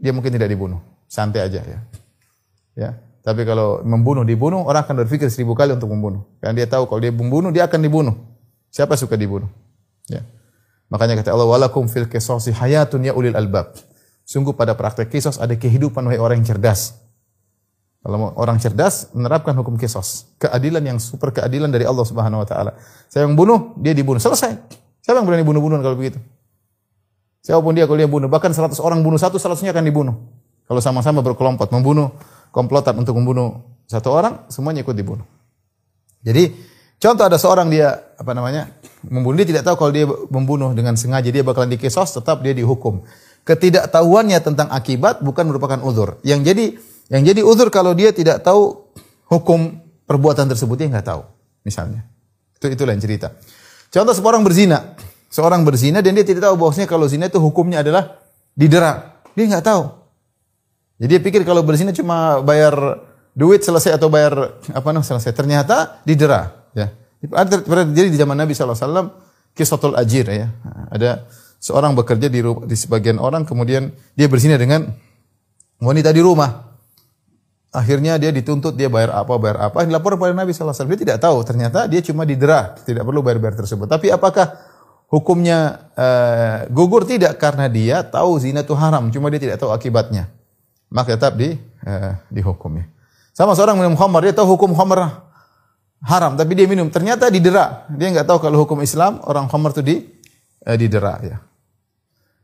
dia 0.00 0.16
mungkin 0.16 0.32
tidak 0.32 0.48
dibunuh. 0.48 0.80
santai 1.12 1.44
aja 1.44 1.60
ya. 1.60 1.78
Ya. 2.72 2.96
Tapi 3.20 3.44
kalau 3.44 3.84
membunuh 3.84 4.24
dibunuh, 4.24 4.64
orang 4.64 4.88
akan 4.88 5.04
berpikir 5.04 5.28
seribu 5.28 5.52
kali 5.52 5.76
untuk 5.76 5.92
membunuh. 5.92 6.24
Karena 6.40 6.64
dia 6.64 6.68
tahu 6.72 6.88
kalau 6.88 7.04
dia 7.04 7.12
membunuh 7.12 7.52
dia 7.52 7.68
akan 7.68 7.84
dibunuh. 7.84 8.16
Siapa 8.72 8.96
suka 8.96 9.20
dibunuh? 9.20 9.52
Ya. 10.08 10.24
Makanya 10.88 11.20
kata 11.20 11.36
Allah, 11.36 11.44
"Walakum 11.44 11.84
fil 11.92 12.08
qisasi 12.08 12.56
hayatun 12.56 13.04
ya 13.04 13.12
ulil 13.12 13.36
albab." 13.36 13.76
Sungguh 14.24 14.56
pada 14.56 14.72
praktek 14.72 15.12
kisos 15.12 15.36
ada 15.36 15.52
kehidupan 15.52 16.00
wahai 16.08 16.16
orang 16.16 16.40
yang 16.40 16.56
cerdas. 16.56 17.01
Kalau 18.02 18.34
orang 18.34 18.58
cerdas 18.58 19.14
menerapkan 19.14 19.54
hukum 19.54 19.78
kisos, 19.78 20.26
keadilan 20.42 20.82
yang 20.82 20.98
super 20.98 21.30
keadilan 21.30 21.70
dari 21.70 21.86
Allah 21.86 22.02
Subhanahu 22.02 22.42
wa 22.42 22.48
taala. 22.50 22.74
Saya 23.06 23.30
yang 23.30 23.38
bunuh, 23.38 23.78
dia 23.78 23.94
dibunuh. 23.94 24.18
Selesai. 24.18 24.58
Siapa 24.98 25.22
yang 25.22 25.26
berani 25.26 25.46
bunuh-bunuhan 25.46 25.86
kalau 25.86 25.94
begitu? 25.94 26.18
Siapa 27.46 27.62
pun 27.62 27.74
dia 27.74 27.86
kalau 27.86 27.98
dia 27.98 28.10
bunuh, 28.10 28.26
bahkan 28.26 28.50
100 28.50 28.74
orang 28.82 29.02
bunuh 29.06 29.18
satu, 29.22 29.38
seratusnya 29.38 29.70
akan 29.70 29.86
dibunuh. 29.86 30.14
Kalau 30.66 30.82
sama-sama 30.82 31.22
berkelompok 31.22 31.70
membunuh 31.74 32.14
komplotan 32.54 32.98
untuk 32.98 33.18
membunuh 33.18 33.62
satu 33.86 34.14
orang, 34.14 34.46
semuanya 34.50 34.82
ikut 34.82 34.94
dibunuh. 34.94 35.26
Jadi 36.22 36.54
contoh 37.02 37.26
ada 37.26 37.38
seorang 37.38 37.66
dia 37.66 37.98
apa 38.14 38.30
namanya 38.30 38.70
membunuh 39.02 39.42
dia 39.42 39.58
tidak 39.58 39.66
tahu 39.66 39.74
kalau 39.74 39.92
dia 39.94 40.06
membunuh 40.06 40.70
dengan 40.70 40.94
sengaja 40.94 41.30
dia 41.34 41.42
bakalan 41.42 41.70
dikisos, 41.74 42.14
tetap 42.14 42.42
dia 42.46 42.54
dihukum. 42.54 43.02
Ketidaktahuannya 43.42 44.38
tentang 44.38 44.70
akibat 44.70 45.18
bukan 45.18 45.50
merupakan 45.50 45.82
uzur. 45.82 46.22
Yang 46.22 46.40
jadi 46.46 46.64
yang 47.12 47.22
jadi 47.28 47.44
uzur 47.44 47.68
kalau 47.68 47.92
dia 47.92 48.08
tidak 48.16 48.40
tahu 48.40 48.88
hukum 49.28 49.76
perbuatan 50.08 50.48
tersebut 50.48 50.80
dia 50.80 50.88
nggak 50.88 51.12
tahu, 51.12 51.22
misalnya. 51.60 52.08
Itu 52.56 52.72
itu 52.72 52.82
lain 52.88 53.04
cerita. 53.04 53.36
Contoh 53.92 54.16
seorang 54.16 54.40
berzina, 54.40 54.96
seorang 55.28 55.60
berzina 55.60 56.00
dan 56.00 56.16
dia 56.16 56.24
tidak 56.24 56.48
tahu 56.48 56.56
bahwasanya 56.56 56.88
kalau 56.88 57.04
zina 57.04 57.28
itu 57.28 57.36
hukumnya 57.36 57.84
adalah 57.84 58.16
didera. 58.56 59.20
Dia 59.36 59.44
nggak 59.44 59.64
tahu. 59.64 59.82
Jadi 61.04 61.10
dia 61.12 61.20
pikir 61.20 61.44
kalau 61.44 61.60
berzina 61.60 61.92
cuma 61.92 62.40
bayar 62.40 63.04
duit 63.36 63.60
selesai 63.60 64.00
atau 64.00 64.08
bayar 64.08 64.56
apa 64.72 64.88
namanya 64.88 65.12
selesai. 65.12 65.36
Ternyata 65.36 66.00
didera. 66.08 66.68
Ya. 66.72 66.96
Terjadi 67.28 68.08
di 68.08 68.16
zaman 68.16 68.40
Nabi 68.40 68.56
SAW 68.56 69.12
kisatul 69.52 69.92
ajir 70.00 70.32
ya. 70.32 70.48
Ada 70.88 71.28
seorang 71.60 71.92
bekerja 71.92 72.32
di, 72.32 72.40
di 72.40 72.76
sebagian 72.76 73.20
orang 73.20 73.44
kemudian 73.44 73.92
dia 74.16 74.32
berzina 74.32 74.56
dengan 74.56 74.88
wanita 75.76 76.08
di 76.08 76.24
rumah. 76.24 76.71
Akhirnya 77.72 78.20
dia 78.20 78.28
dituntut, 78.28 78.76
dia 78.76 78.92
bayar 78.92 79.16
apa, 79.16 79.32
bayar 79.40 79.72
apa. 79.72 79.80
Dilapor 79.88 80.20
kepada 80.20 80.36
Nabi 80.36 80.52
SAW. 80.52 80.76
Dia 80.76 81.00
tidak 81.08 81.18
tahu, 81.24 81.40
ternyata 81.40 81.88
dia 81.88 82.04
cuma 82.04 82.28
didera. 82.28 82.76
Tidak 82.76 83.00
perlu 83.00 83.24
bayar-bayar 83.24 83.56
tersebut. 83.64 83.88
Tapi 83.88 84.12
apakah 84.12 84.60
hukumnya 85.08 85.88
uh, 85.96 86.68
gugur? 86.68 87.08
Tidak, 87.08 87.32
karena 87.40 87.72
dia 87.72 88.04
tahu 88.04 88.36
zina 88.36 88.60
itu 88.60 88.76
haram. 88.76 89.08
Cuma 89.08 89.32
dia 89.32 89.40
tidak 89.40 89.56
tahu 89.56 89.72
akibatnya. 89.72 90.28
Maka 90.92 91.16
tetap 91.16 91.32
di, 91.40 91.56
uh, 91.88 92.12
dihukum 92.28 92.76
ya. 92.76 92.84
Sama 93.32 93.56
seorang 93.56 93.80
minum 93.80 93.96
khamar, 93.96 94.20
dia 94.28 94.36
tahu 94.36 94.52
hukum 94.52 94.76
khamar 94.76 95.24
haram. 96.04 96.36
Tapi 96.36 96.52
dia 96.52 96.68
minum, 96.68 96.92
ternyata 96.92 97.32
didera. 97.32 97.88
Dia 97.88 98.12
nggak 98.12 98.28
tahu 98.28 98.52
kalau 98.52 98.68
hukum 98.68 98.84
Islam, 98.84 99.24
orang 99.24 99.48
khamar 99.48 99.72
itu 99.72 99.80
di, 99.80 99.96
uh, 100.68 100.76
didera 100.76 101.16
ya. 101.24 101.40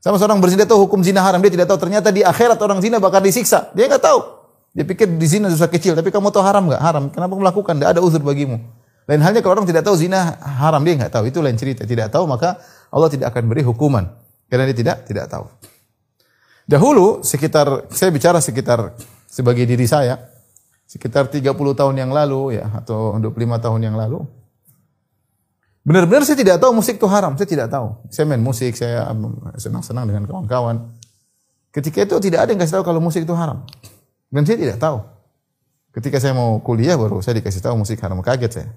Sama 0.00 0.16
seorang 0.16 0.40
berzina 0.40 0.64
tahu 0.64 0.88
hukum 0.88 1.04
zina 1.04 1.20
haram, 1.20 1.44
dia 1.44 1.52
tidak 1.52 1.68
tahu 1.68 1.84
ternyata 1.84 2.08
di 2.08 2.24
akhirat 2.24 2.56
orang 2.64 2.80
zina 2.80 2.96
bakal 2.96 3.20
disiksa. 3.20 3.68
Dia 3.76 3.92
nggak 3.92 4.00
tahu. 4.00 4.37
Dia 4.78 4.86
pikir 4.86 5.10
di 5.10 5.26
zina 5.26 5.50
dosa 5.50 5.66
kecil, 5.66 5.98
tapi 5.98 6.14
kamu 6.14 6.30
tahu 6.30 6.46
haram 6.46 6.70
nggak? 6.70 6.78
Haram. 6.78 7.04
Kenapa 7.10 7.34
melakukan? 7.34 7.74
Tidak 7.82 7.98
ada 7.98 7.98
uzur 7.98 8.22
bagimu. 8.22 8.62
Lain 9.10 9.18
halnya 9.26 9.42
kalau 9.42 9.58
orang 9.58 9.66
tidak 9.66 9.82
tahu 9.82 9.98
zina 9.98 10.38
haram, 10.38 10.78
dia 10.86 10.94
nggak 10.94 11.10
tahu. 11.10 11.26
Itu 11.26 11.42
lain 11.42 11.58
cerita. 11.58 11.82
Tidak 11.82 12.06
tahu 12.14 12.30
maka 12.30 12.62
Allah 12.94 13.10
tidak 13.10 13.34
akan 13.34 13.50
beri 13.50 13.66
hukuman 13.66 14.06
karena 14.46 14.70
dia 14.70 14.76
tidak 14.78 14.96
tidak 15.10 15.26
tahu. 15.26 15.50
Dahulu 16.70 17.26
sekitar 17.26 17.90
saya 17.90 18.14
bicara 18.14 18.38
sekitar 18.38 18.94
sebagai 19.26 19.66
diri 19.66 19.88
saya 19.90 20.30
sekitar 20.86 21.26
30 21.26 21.42
tahun 21.50 21.94
yang 21.98 22.14
lalu 22.14 22.62
ya 22.62 22.70
atau 22.78 23.18
25 23.18 23.34
tahun 23.60 23.80
yang 23.82 23.96
lalu 23.98 24.24
Benar-benar 25.88 26.20
saya 26.28 26.36
tidak 26.36 26.60
tahu 26.60 26.76
musik 26.76 27.00
itu 27.00 27.08
haram, 27.08 27.32
saya 27.40 27.48
tidak 27.48 27.72
tahu. 27.72 27.96
Saya 28.12 28.28
main 28.28 28.44
musik, 28.44 28.76
saya 28.76 29.08
senang-senang 29.56 30.04
dengan 30.04 30.28
kawan-kawan. 30.28 30.92
Ketika 31.72 32.04
itu 32.04 32.28
tidak 32.28 32.44
ada 32.44 32.52
yang 32.52 32.60
kasih 32.60 32.76
tahu 32.76 32.92
kalau 32.92 33.00
musik 33.00 33.24
itu 33.24 33.32
haram. 33.32 33.64
Dan 34.28 34.44
saya 34.44 34.56
tidak 34.60 34.78
tahu. 34.80 34.98
Ketika 35.92 36.20
saya 36.20 36.36
mau 36.36 36.60
kuliah 36.60 36.94
baru 37.00 37.24
saya 37.24 37.40
dikasih 37.40 37.64
tahu 37.64 37.80
musik 37.80 37.98
haram. 38.04 38.20
Kaget 38.20 38.52
saya. 38.52 38.68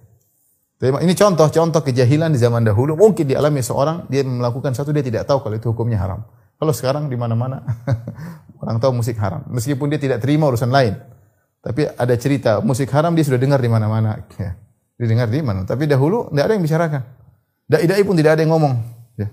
Tapi 0.82 1.06
ini 1.06 1.14
contoh-contoh 1.14 1.86
kejahilan 1.86 2.34
di 2.34 2.42
zaman 2.42 2.66
dahulu. 2.66 2.98
Mungkin 2.98 3.30
dialami 3.30 3.62
seorang, 3.62 4.10
dia 4.10 4.26
melakukan 4.26 4.74
satu, 4.74 4.90
dia 4.90 5.06
tidak 5.06 5.30
tahu 5.30 5.46
kalau 5.46 5.54
itu 5.54 5.70
hukumnya 5.70 6.02
haram. 6.02 6.26
Kalau 6.58 6.74
sekarang 6.74 7.06
di 7.06 7.14
mana-mana, 7.14 7.62
orang 8.66 8.82
tahu 8.82 8.90
musik 8.98 9.14
haram. 9.22 9.46
Meskipun 9.54 9.94
dia 9.94 10.02
tidak 10.02 10.26
terima 10.26 10.50
urusan 10.50 10.74
lain. 10.74 10.98
Tapi 11.62 11.86
ada 11.86 12.16
cerita, 12.18 12.66
musik 12.66 12.90
haram 12.90 13.14
dia 13.14 13.22
sudah 13.22 13.38
dengar 13.38 13.62
di 13.62 13.70
mana-mana. 13.70 14.26
Ya. 14.42 14.58
Didengar 14.98 15.30
di 15.30 15.46
mana. 15.46 15.70
Tapi 15.70 15.86
dahulu 15.86 16.34
tidak 16.34 16.50
ada 16.50 16.54
yang 16.58 16.66
bicarakan. 16.66 17.02
Dai-dai 17.70 18.02
pun 18.02 18.18
tidak 18.18 18.32
ada 18.34 18.42
yang 18.42 18.58
ngomong. 18.58 18.74
Ya. 19.22 19.30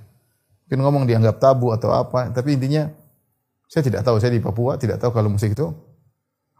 Mungkin 0.69 0.79
ngomong 0.85 1.03
dianggap 1.09 1.41
tabu 1.41 1.73
atau 1.73 1.97
apa. 1.97 2.29
Tapi 2.29 2.61
intinya, 2.61 2.93
saya 3.73 3.81
tidak 3.89 4.05
tahu. 4.05 4.21
Saya 4.21 4.37
di 4.37 4.45
Papua 4.45 4.77
tidak 4.77 5.01
tahu 5.01 5.17
kalau 5.17 5.33
musik 5.33 5.57
itu 5.57 5.73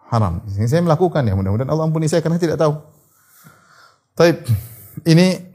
haram. 0.09 0.41
Saya 0.49 0.83
melakukan 0.83 1.23
ya. 1.25 1.37
Mudah-mudahan 1.37 1.71
Allah 1.71 1.85
ampuni 1.85 2.09
saya 2.09 2.25
karena 2.25 2.41
tidak 2.41 2.59
tahu. 2.59 2.81
Tapi 4.17 4.35
ini 5.07 5.53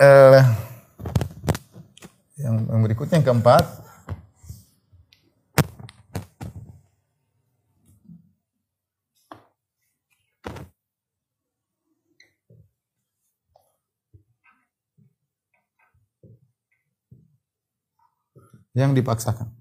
yang, 2.40 2.56
yang 2.70 2.82
berikutnya 2.82 3.20
yang 3.20 3.28
keempat. 3.28 3.84
yang 18.74 18.98
dipaksakan. 18.98 19.53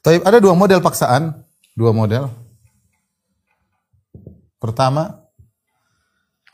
Tapi 0.00 0.24
ada 0.24 0.40
dua 0.40 0.56
model 0.56 0.80
paksaan, 0.80 1.44
dua 1.76 1.92
model. 1.92 2.32
Pertama, 4.56 5.20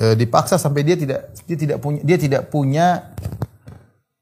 eh, 0.02 0.18
dipaksa 0.18 0.58
sampai 0.58 0.82
dia 0.82 0.98
tidak 0.98 1.30
dia 1.46 1.58
tidak 1.58 1.78
punya 1.78 2.00
dia 2.02 2.18
tidak 2.18 2.42
punya 2.50 3.14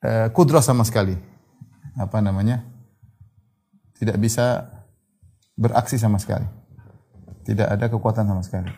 eh, 0.05 0.29
kudroh 0.29 0.61
sama 0.61 0.85
sekali. 0.85 1.17
Apa 1.97 2.21
namanya? 2.21 2.65
Tidak 3.97 4.21
bisa 4.21 4.69
beraksi 5.57 5.97
sama 5.97 6.21
sekali. 6.21 6.45
Tidak 7.49 7.65
ada 7.65 7.89
kekuatan 7.89 8.29
sama 8.29 8.43
sekali. 8.45 8.73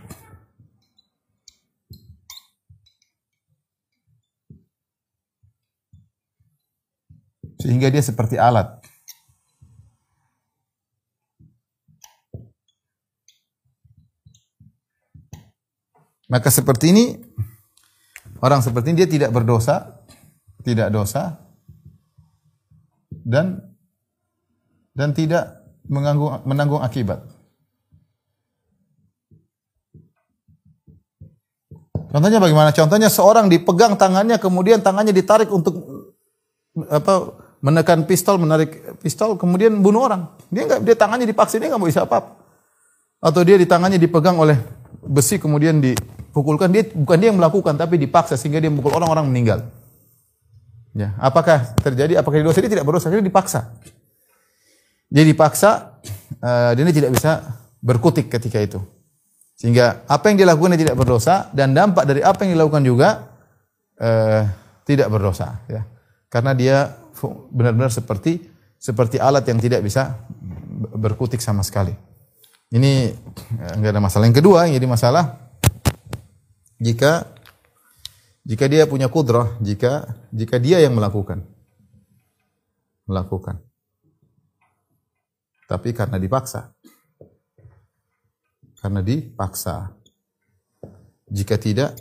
Sehingga 7.56 7.88
dia 7.90 8.04
seperti 8.04 8.38
alat. 8.38 8.78
Maka 16.27 16.51
seperti 16.51 16.91
ini, 16.91 17.05
orang 18.43 18.59
seperti 18.59 18.91
ini 18.91 19.07
dia 19.07 19.11
tidak 19.11 19.31
berdosa, 19.31 20.03
tidak 20.67 20.91
dosa, 20.91 21.39
dan 23.11 23.62
dan 24.97 25.15
tidak 25.15 25.62
menanggung, 25.87 26.43
menanggung 26.43 26.83
akibat. 26.83 27.23
Contohnya 32.11 32.41
bagaimana? 32.41 32.71
Contohnya 32.73 33.12
seorang 33.12 33.47
dipegang 33.53 33.95
tangannya, 33.95 34.41
kemudian 34.41 34.81
tangannya 34.81 35.12
ditarik 35.12 35.53
untuk 35.53 35.85
apa 36.89 37.35
menekan 37.61 38.09
pistol, 38.09 38.41
menarik 38.41 38.99
pistol, 39.05 39.37
kemudian 39.37 39.79
bunuh 39.85 40.07
orang. 40.07 40.33
Dia 40.49 40.65
enggak, 40.65 40.81
dia 40.87 40.97
tangannya 40.97 41.27
dipaksa, 41.29 41.61
dia 41.61 41.69
enggak 41.69 41.83
mau 41.83 41.91
bisa 41.91 42.07
apa-apa. 42.07 42.41
Atau 43.21 43.43
dia 43.43 43.59
di 43.59 43.67
tangannya 43.67 44.01
dipegang 44.01 44.39
oleh 44.39 44.57
besi 45.05 45.37
kemudian 45.40 45.79
dipukulkan, 45.83 46.70
dia 46.72 46.87
bukan 46.90 47.16
dia 47.18 47.29
yang 47.31 47.38
melakukan 47.38 47.75
tapi 47.75 47.96
dipaksa 48.01 48.35
sehingga 48.35 48.61
dia 48.61 48.70
memukul 48.72 48.94
orang, 48.94 49.11
orang 49.11 49.27
meninggal. 49.29 49.64
Ya, 50.96 51.12
apakah 51.20 51.77
terjadi? 51.85 52.16
Apakah 52.16 52.40
dosa 52.40 52.64
dia 52.64 52.72
tidak 52.72 52.88
berdosa? 52.88 53.12
Dia 53.12 53.20
dipaksa. 53.20 53.68
Dia 55.12 55.25
dipaksa 55.29 56.01
uh, 56.40 56.72
dia 56.72 56.85
tidak 56.88 57.12
bisa 57.12 57.61
berkutik 57.85 58.33
ketika 58.33 58.59
itu. 58.59 58.81
Sehingga 59.57 60.05
apa 60.09 60.33
yang 60.33 60.40
dilakukan 60.40 60.77
dia 60.77 60.88
tidak 60.88 60.99
berdosa 61.01 61.53
dan 61.53 61.77
dampak 61.77 62.05
dari 62.09 62.25
apa 62.25 62.44
yang 62.44 62.57
dilakukan 62.57 62.83
juga 62.85 63.09
uh, 64.01 64.42
tidak 64.88 65.09
berdosa. 65.12 65.61
Ya. 65.68 65.85
Karena 66.33 66.57
dia 66.57 66.96
benar-benar 67.53 67.92
seperti 67.92 68.44
seperti 68.77 69.16
alat 69.16 69.44
yang 69.49 69.61
tidak 69.61 69.81
bisa 69.85 70.20
berkutik 70.96 71.40
sama 71.40 71.64
sekali. 71.64 71.96
Ini 72.74 73.14
enggak 73.79 73.92
ada 73.94 74.02
masalah. 74.02 74.24
Yang 74.26 74.38
kedua 74.42 74.66
yang 74.66 74.74
jadi 74.74 74.88
masalah 74.90 75.24
jika 76.83 77.31
jika 78.46 78.64
dia 78.70 78.87
punya 78.87 79.11
kudrah, 79.11 79.55
jika 79.62 80.07
jika 80.35 80.59
dia 80.59 80.83
yang 80.83 80.94
melakukan 80.94 81.46
melakukan. 83.07 83.62
tapi 85.66 85.90
karena 85.90 86.14
dipaksa. 86.22 86.70
Karena 88.79 89.02
dipaksa. 89.02 89.98
Jika 91.26 91.59
tidak, 91.59 91.98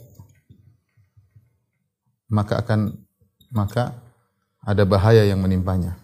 maka 2.30 2.62
akan 2.62 2.93
maka 3.49 3.97
ada 4.62 4.86
bahaya 4.86 5.25
yang 5.25 5.41
menimpanya. 5.41 5.97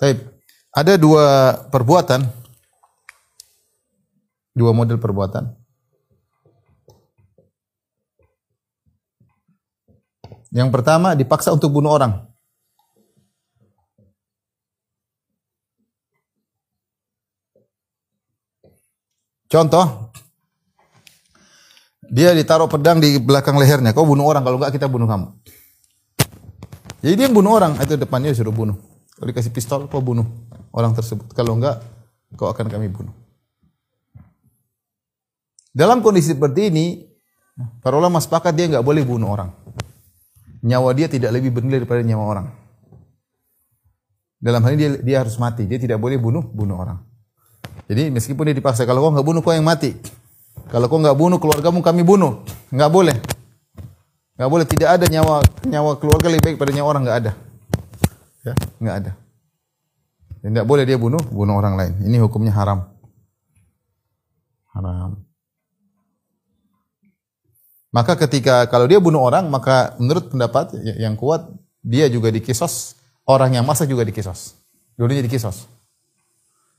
Taib. 0.00 0.16
Ada 0.72 0.96
dua 0.96 1.52
perbuatan, 1.68 2.24
dua 4.56 4.72
model 4.72 4.96
perbuatan. 4.96 5.52
Yang 10.50 10.68
pertama 10.72 11.12
dipaksa 11.12 11.52
untuk 11.52 11.70
bunuh 11.70 11.92
orang. 11.92 12.26
Contoh, 19.50 20.14
dia 22.06 22.30
ditaruh 22.32 22.70
pedang 22.70 23.02
di 23.02 23.18
belakang 23.18 23.58
lehernya. 23.58 23.90
Kau 23.92 24.06
bunuh 24.06 24.24
orang, 24.24 24.46
kalau 24.46 24.56
enggak 24.62 24.78
kita 24.78 24.86
bunuh 24.86 25.10
kamu. 25.10 25.28
Jadi 27.02 27.14
dia 27.18 27.28
bunuh 27.28 27.52
orang, 27.58 27.74
itu 27.82 27.98
depannya 27.98 28.30
suruh 28.30 28.54
bunuh. 28.54 28.89
Kalau 29.20 29.36
dikasih 29.36 29.52
pistol, 29.52 29.84
kau 29.92 30.00
bunuh 30.00 30.24
orang 30.72 30.96
tersebut. 30.96 31.28
Kalau 31.36 31.60
enggak, 31.60 31.84
kau 32.40 32.48
akan 32.48 32.72
kami 32.72 32.88
bunuh. 32.88 33.12
Dalam 35.76 36.00
kondisi 36.00 36.32
seperti 36.32 36.72
ini, 36.72 37.04
para 37.84 38.00
ulama 38.00 38.16
sepakat 38.16 38.56
dia 38.56 38.64
enggak 38.72 38.80
boleh 38.80 39.04
bunuh 39.04 39.28
orang. 39.28 39.52
Nyawa 40.64 40.96
dia 40.96 41.04
tidak 41.12 41.36
lebih 41.36 41.52
bernilai 41.52 41.84
daripada 41.84 42.00
nyawa 42.00 42.24
orang. 42.24 42.46
Dalam 44.40 44.64
hal 44.64 44.72
ini 44.72 44.80
dia, 44.80 44.90
dia 45.04 45.16
harus 45.20 45.36
mati. 45.36 45.68
Dia 45.68 45.76
tidak 45.76 46.00
boleh 46.00 46.16
bunuh 46.16 46.40
bunuh 46.40 46.80
orang. 46.80 47.04
Jadi 47.92 48.08
meskipun 48.08 48.48
dia 48.48 48.56
dipaksa, 48.56 48.88
kalau 48.88 49.04
kau 49.04 49.12
nggak 49.12 49.26
bunuh 49.28 49.44
kau 49.44 49.52
yang 49.52 49.68
mati. 49.68 50.00
Kalau 50.72 50.88
kau 50.88 50.96
nggak 50.96 51.12
bunuh 51.20 51.36
keluargamu 51.36 51.84
kami 51.84 52.08
bunuh. 52.08 52.40
Nggak 52.72 52.88
boleh. 52.88 53.16
Nggak 54.40 54.48
boleh. 54.48 54.64
Tidak 54.64 54.88
ada 54.88 55.04
nyawa 55.04 55.44
nyawa 55.68 56.00
keluarga 56.00 56.32
lebih 56.32 56.40
baik 56.40 56.56
pada 56.56 56.72
nyawa 56.72 56.88
orang 56.88 57.04
nggak 57.04 57.18
ada. 57.20 57.32
Ya, 58.40 58.54
nggak 58.80 58.96
ada. 59.04 59.12
Dan 60.40 60.56
tidak 60.56 60.66
boleh 60.68 60.88
dia 60.88 60.96
bunuh 60.96 61.20
bunuh 61.28 61.56
orang 61.60 61.76
lain. 61.76 61.92
Ini 62.04 62.16
hukumnya 62.24 62.52
haram. 62.56 62.88
Haram. 64.72 65.20
Maka 67.90 68.14
ketika 68.14 68.70
kalau 68.70 68.86
dia 68.86 69.02
bunuh 69.02 69.20
orang, 69.20 69.50
maka 69.50 69.98
menurut 69.98 70.30
pendapat 70.30 70.72
yang 70.96 71.18
kuat 71.18 71.50
dia 71.82 72.06
juga 72.06 72.30
dikisos, 72.30 72.94
orang 73.26 73.58
yang 73.58 73.66
masak 73.66 73.90
juga 73.90 74.06
dikisos. 74.06 74.56
Dulunya 74.94 75.24
dikisos. 75.24 75.66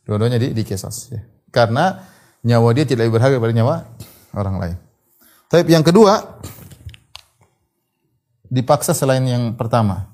Dua-duanya 0.07 0.41
di, 0.41 0.55
di 0.55 0.63
kisos. 0.65 1.13
Ya. 1.13 1.21
Karena 1.51 2.01
nyawa 2.41 2.73
dia 2.73 2.85
tidak 2.87 3.05
lebih 3.05 3.21
berharga 3.21 3.37
daripada 3.37 3.53
nyawa 3.53 3.75
orang 4.33 4.55
lain. 4.57 4.77
Tapi 5.51 5.67
yang 5.67 5.83
kedua, 5.83 6.39
dipaksa 8.47 8.95
selain 8.95 9.23
yang 9.27 9.53
pertama. 9.59 10.10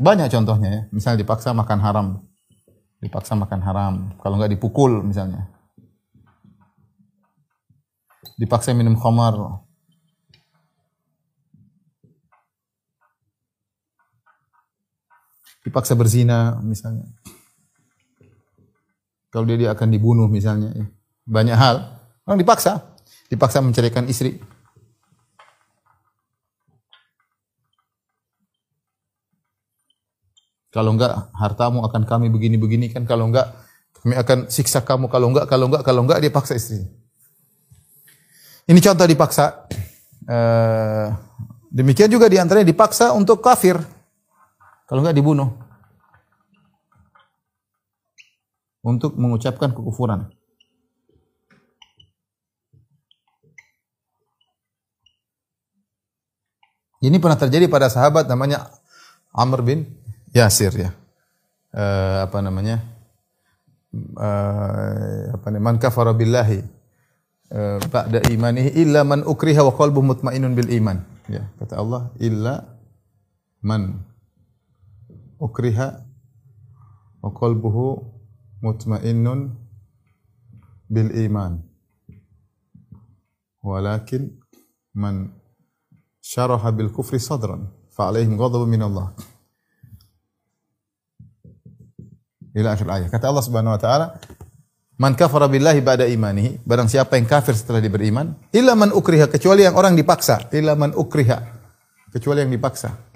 Banyak 0.00 0.32
contohnya 0.32 0.68
ya. 0.72 0.82
Misalnya 0.88 1.20
dipaksa 1.20 1.52
makan 1.52 1.78
haram. 1.84 2.06
Dipaksa 3.04 3.36
makan 3.36 3.60
haram. 3.60 3.94
Kalau 4.16 4.40
nggak 4.40 4.56
dipukul 4.56 5.04
misalnya. 5.04 5.52
Dipaksa 8.40 8.72
minum 8.72 8.96
khamar. 8.96 9.60
dipaksa 15.64 15.94
berzina 15.94 16.58
misalnya. 16.64 17.06
Kalau 19.30 19.46
dia, 19.46 19.54
dia 19.54 19.70
akan 19.70 19.88
dibunuh 19.94 20.26
misalnya. 20.26 20.74
Ya. 20.74 20.86
Banyak 21.22 21.56
hal. 21.56 21.76
Orang 22.26 22.42
dipaksa. 22.42 22.98
Dipaksa 23.30 23.62
menceraikan 23.62 24.10
istri. 24.10 24.42
Kalau 30.70 30.94
enggak 30.94 31.34
hartamu 31.34 31.82
akan 31.82 32.06
kami 32.06 32.30
begini-begini 32.30 32.94
kan. 32.94 33.02
Kalau 33.02 33.26
enggak 33.26 33.50
kami 34.00 34.14
akan 34.14 34.46
siksa 34.46 34.86
kamu. 34.86 35.10
Kalau 35.10 35.34
enggak, 35.34 35.50
kalau 35.50 35.66
enggak, 35.66 35.82
kalau 35.82 36.00
enggak 36.06 36.22
dia 36.22 36.30
paksa 36.30 36.54
istri. 36.54 36.86
Ini 38.70 38.78
contoh 38.78 39.06
dipaksa. 39.10 39.66
Uh, 40.30 41.10
demikian 41.74 42.06
juga 42.06 42.30
di 42.30 42.38
antaranya 42.38 42.70
dipaksa 42.70 43.10
untuk 43.10 43.42
kafir. 43.42 43.82
Kalau 44.86 45.02
enggak 45.02 45.18
dibunuh. 45.18 45.50
Untuk 48.80 49.18
mengucapkan 49.18 49.74
kekufuran. 49.74 50.30
Ini 57.00 57.16
pernah 57.16 57.36
terjadi 57.36 57.64
pada 57.66 57.88
sahabat 57.88 58.28
namanya 58.28 58.70
Amr 59.32 59.64
bin 59.64 59.99
Yasir 60.30 60.72
ya. 60.74 60.90
Uh, 61.70 62.26
apa 62.26 62.38
namanya? 62.42 62.82
Uh, 63.94 65.34
apa 65.34 65.46
namanya? 65.50 65.64
Man 65.64 65.76
kafara 65.82 66.14
billahi 66.14 66.62
uh, 67.50 67.78
ba'da 67.90 68.22
imanihi 68.30 68.74
illa 68.78 69.02
man 69.06 69.26
ukriha 69.26 69.62
wa 69.62 69.74
qalbuhu 69.74 70.14
mutmainnun 70.14 70.54
bil 70.54 70.70
iman. 70.70 71.02
Ya, 71.30 71.46
kata 71.62 71.78
Allah, 71.78 72.10
illa 72.18 72.66
man 73.62 74.02
ukriha 75.38 76.02
wa 77.22 77.30
qalbuhu 77.30 78.02
mutmainnun 78.60 79.56
bil 80.90 81.10
iman 81.30 81.62
walakin 83.62 84.40
man 84.96 85.36
syaraha 86.18 86.72
bil 86.74 86.90
kufri 86.90 87.20
sadran 87.22 87.70
fa 87.92 88.08
alaihim 88.10 88.34
ghadabun 88.34 88.68
min 88.68 88.82
Allah 88.82 89.14
ila 92.56 92.74
akhir 92.74 92.86
ayat 92.86 93.08
kata 93.12 93.30
Allah 93.30 93.44
Subhanahu 93.44 93.76
wa 93.76 93.80
taala 93.80 94.06
man 95.00 95.14
kafara 95.16 95.46
billahi 95.46 95.80
ba'da 95.80 96.04
imanihi 96.08 96.64
barang 96.66 96.88
siapa 96.90 97.16
yang 97.16 97.26
kafir 97.26 97.54
setelah 97.56 97.78
dia 97.78 97.92
beriman 97.92 98.36
illa 98.50 98.74
man 98.74 98.90
ukriha 98.90 99.30
kecuali 99.30 99.64
yang 99.64 99.76
orang 99.78 99.94
dipaksa 99.94 100.50
illa 100.54 100.74
man 100.74 100.92
ukriha 100.92 101.38
kecuali 102.10 102.42
yang 102.42 102.52
dipaksa 102.52 103.10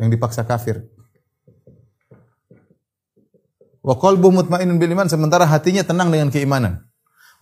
yang 0.00 0.08
dipaksa 0.08 0.48
kafir. 0.48 0.80
Wa 3.84 3.96
qalbu 4.00 4.32
mutmainnun 4.32 4.80
bil 4.80 4.92
iman 4.96 5.08
sementara 5.08 5.44
hatinya 5.44 5.84
tenang 5.84 6.08
dengan 6.08 6.32
keimanan. 6.32 6.88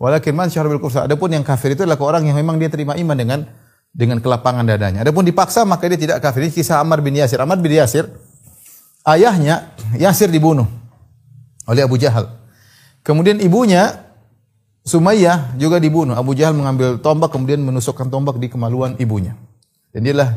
Walakin 0.03 0.35
man 0.35 0.51
syahra 0.51 0.71
bil 0.71 0.83
kufr. 0.83 1.07
Adapun 1.07 1.31
yang 1.31 1.47
kafir 1.47 1.79
itu 1.79 1.87
adalah 1.87 1.99
orang 2.03 2.27
yang 2.27 2.37
memang 2.39 2.59
dia 2.59 2.71
terima 2.71 2.99
iman 2.99 3.15
dengan 3.15 3.47
dengan 3.95 4.19
kelapangan 4.23 4.67
dadanya. 4.67 5.07
Adapun 5.07 5.23
dipaksa 5.27 5.63
maka 5.67 5.87
dia 5.87 5.99
tidak 5.99 6.19
kafir. 6.23 6.47
Ini 6.47 6.55
kisah 6.55 6.83
Ammar 6.83 7.03
bin 7.03 7.15
Yasir. 7.15 7.39
Ammar 7.43 7.59
bin 7.59 7.75
Yasir 7.75 8.11
ayahnya 9.15 9.73
Yasir 9.97 10.29
dibunuh 10.29 10.69
oleh 11.65 11.85
Abu 11.85 11.97
Jahal. 11.97 12.29
Kemudian 13.01 13.41
ibunya 13.41 14.05
Sumayyah 14.85 15.57
juga 15.61 15.77
dibunuh. 15.77 16.17
Abu 16.17 16.33
Jahal 16.33 16.57
mengambil 16.57 16.97
tombak 16.97 17.29
kemudian 17.29 17.61
menusukkan 17.61 18.09
tombak 18.09 18.41
di 18.41 18.49
kemaluan 18.49 18.97
ibunya. 18.97 19.37
Dan 19.93 20.05
dialah 20.05 20.33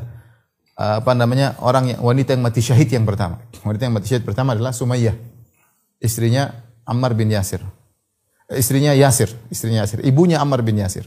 Eh, 0.82 0.96
apa 0.98 1.14
namanya 1.14 1.62
orang 1.62 1.94
yang 1.94 2.00
wanita 2.02 2.34
yang 2.34 2.42
mati 2.42 2.64
syahid 2.64 2.90
yang 2.90 3.06
pertama. 3.06 3.38
Wanita 3.62 3.86
yang 3.86 3.94
mati 3.94 4.08
syahid 4.10 4.26
pertama 4.26 4.58
adalah 4.58 4.74
Sumayyah, 4.74 5.14
istrinya 6.02 6.50
Ammar 6.90 7.13
bin 7.13 7.30
Yasir. 7.30 7.62
Eh, 8.50 8.58
istrinya 8.58 8.90
Yasir, 8.98 9.30
istrinya 9.54 9.86
Yasir, 9.86 10.02
ibunya 10.02 10.42
Ammar 10.42 10.65
bin 10.65 10.82
Yasir. 10.82 11.06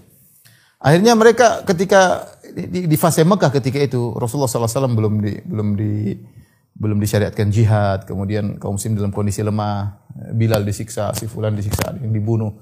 Akhirnya 0.78 1.18
mereka 1.18 1.66
ketika 1.66 2.28
di, 2.54 2.86
di 2.86 2.96
fase 3.00 3.26
Mekah 3.26 3.50
ketika 3.50 3.82
itu 3.82 4.14
Rasulullah 4.14 4.52
SAW 4.52 4.94
belum 4.94 5.14
di, 5.24 5.32
belum 5.42 5.68
di 5.74 6.22
belum 6.74 6.98
disyariatkan 6.98 7.54
jihad, 7.54 8.02
kemudian 8.02 8.58
kaum 8.58 8.74
muslim 8.74 8.98
dalam 8.98 9.14
kondisi 9.14 9.46
lemah, 9.46 10.04
Bilal 10.14 10.62
disiksa, 10.62 11.10
si 11.14 11.26
fulan 11.26 11.54
disiksa, 11.54 11.90
yang 11.98 12.14
dibunuh. 12.14 12.54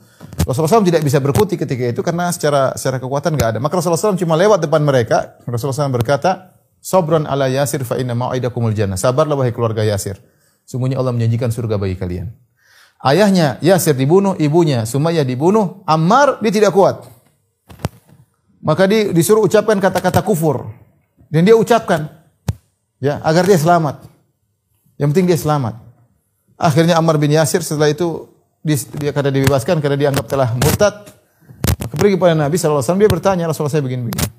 Rasulullah 0.45 0.81
SAW 0.81 0.89
tidak 0.89 1.05
bisa 1.05 1.21
berkutik 1.21 1.61
ketika 1.65 1.85
itu 1.93 2.01
karena 2.01 2.33
secara 2.33 2.73
secara 2.77 2.97
kekuatan 2.97 3.37
nggak 3.37 3.49
ada. 3.57 3.59
Maka 3.61 3.77
Rasulullah 3.77 4.01
SAW 4.01 4.17
cuma 4.17 4.41
lewat 4.41 4.65
depan 4.65 4.81
mereka. 4.81 5.37
Rasulullah 5.45 5.77
SAW 5.77 5.93
berkata, 5.93 6.57
Sabran 6.81 7.29
ala 7.29 7.53
Yasir 7.53 7.85
fa 7.85 8.01
inna 8.01 8.17
mau'idakumul 8.17 8.73
jannah. 8.73 8.97
Sabarlah 8.97 9.37
wahai 9.37 9.53
keluarga 9.53 9.85
Yasir. 9.85 10.17
Sungguhnya 10.65 10.97
Allah 10.97 11.13
menjanjikan 11.13 11.53
surga 11.53 11.77
bagi 11.77 12.01
kalian. 12.01 12.33
Ayahnya 13.05 13.61
Yasir 13.61 14.01
dibunuh, 14.01 14.33
ibunya 14.41 14.89
Sumayyah 14.89 15.29
dibunuh, 15.29 15.85
Ammar 15.85 16.41
dia 16.41 16.53
tidak 16.57 16.73
kuat. 16.73 17.05
Maka 18.65 18.89
dia 18.89 19.13
disuruh 19.13 19.45
ucapkan 19.45 19.77
kata-kata 19.77 20.25
kufur. 20.25 20.73
Dan 21.29 21.45
dia 21.45 21.53
ucapkan 21.53 22.22
ya 23.03 23.19
agar 23.27 23.43
dia 23.43 23.59
selamat. 23.59 24.07
Yang 24.97 25.09
penting 25.11 25.27
dia 25.35 25.39
selamat. 25.39 25.75
Akhirnya 26.55 26.95
Ammar 26.95 27.19
bin 27.19 27.35
Yasir 27.35 27.59
setelah 27.67 27.91
itu 27.91 28.31
dis- 28.63 28.87
dia 28.87 29.11
kada 29.11 29.35
dibebaskan 29.35 29.83
karena 29.83 29.99
dianggap 29.99 30.31
telah 30.31 30.55
murtad. 30.55 30.95
Maka 31.83 31.95
pergi 31.99 32.15
pada 32.15 32.39
Nabi 32.39 32.55
SAW, 32.55 32.79
dia 32.95 33.11
bertanya, 33.11 33.51
Rasulullah 33.51 33.75
saya 33.75 33.83
begini-begini. 33.83 34.31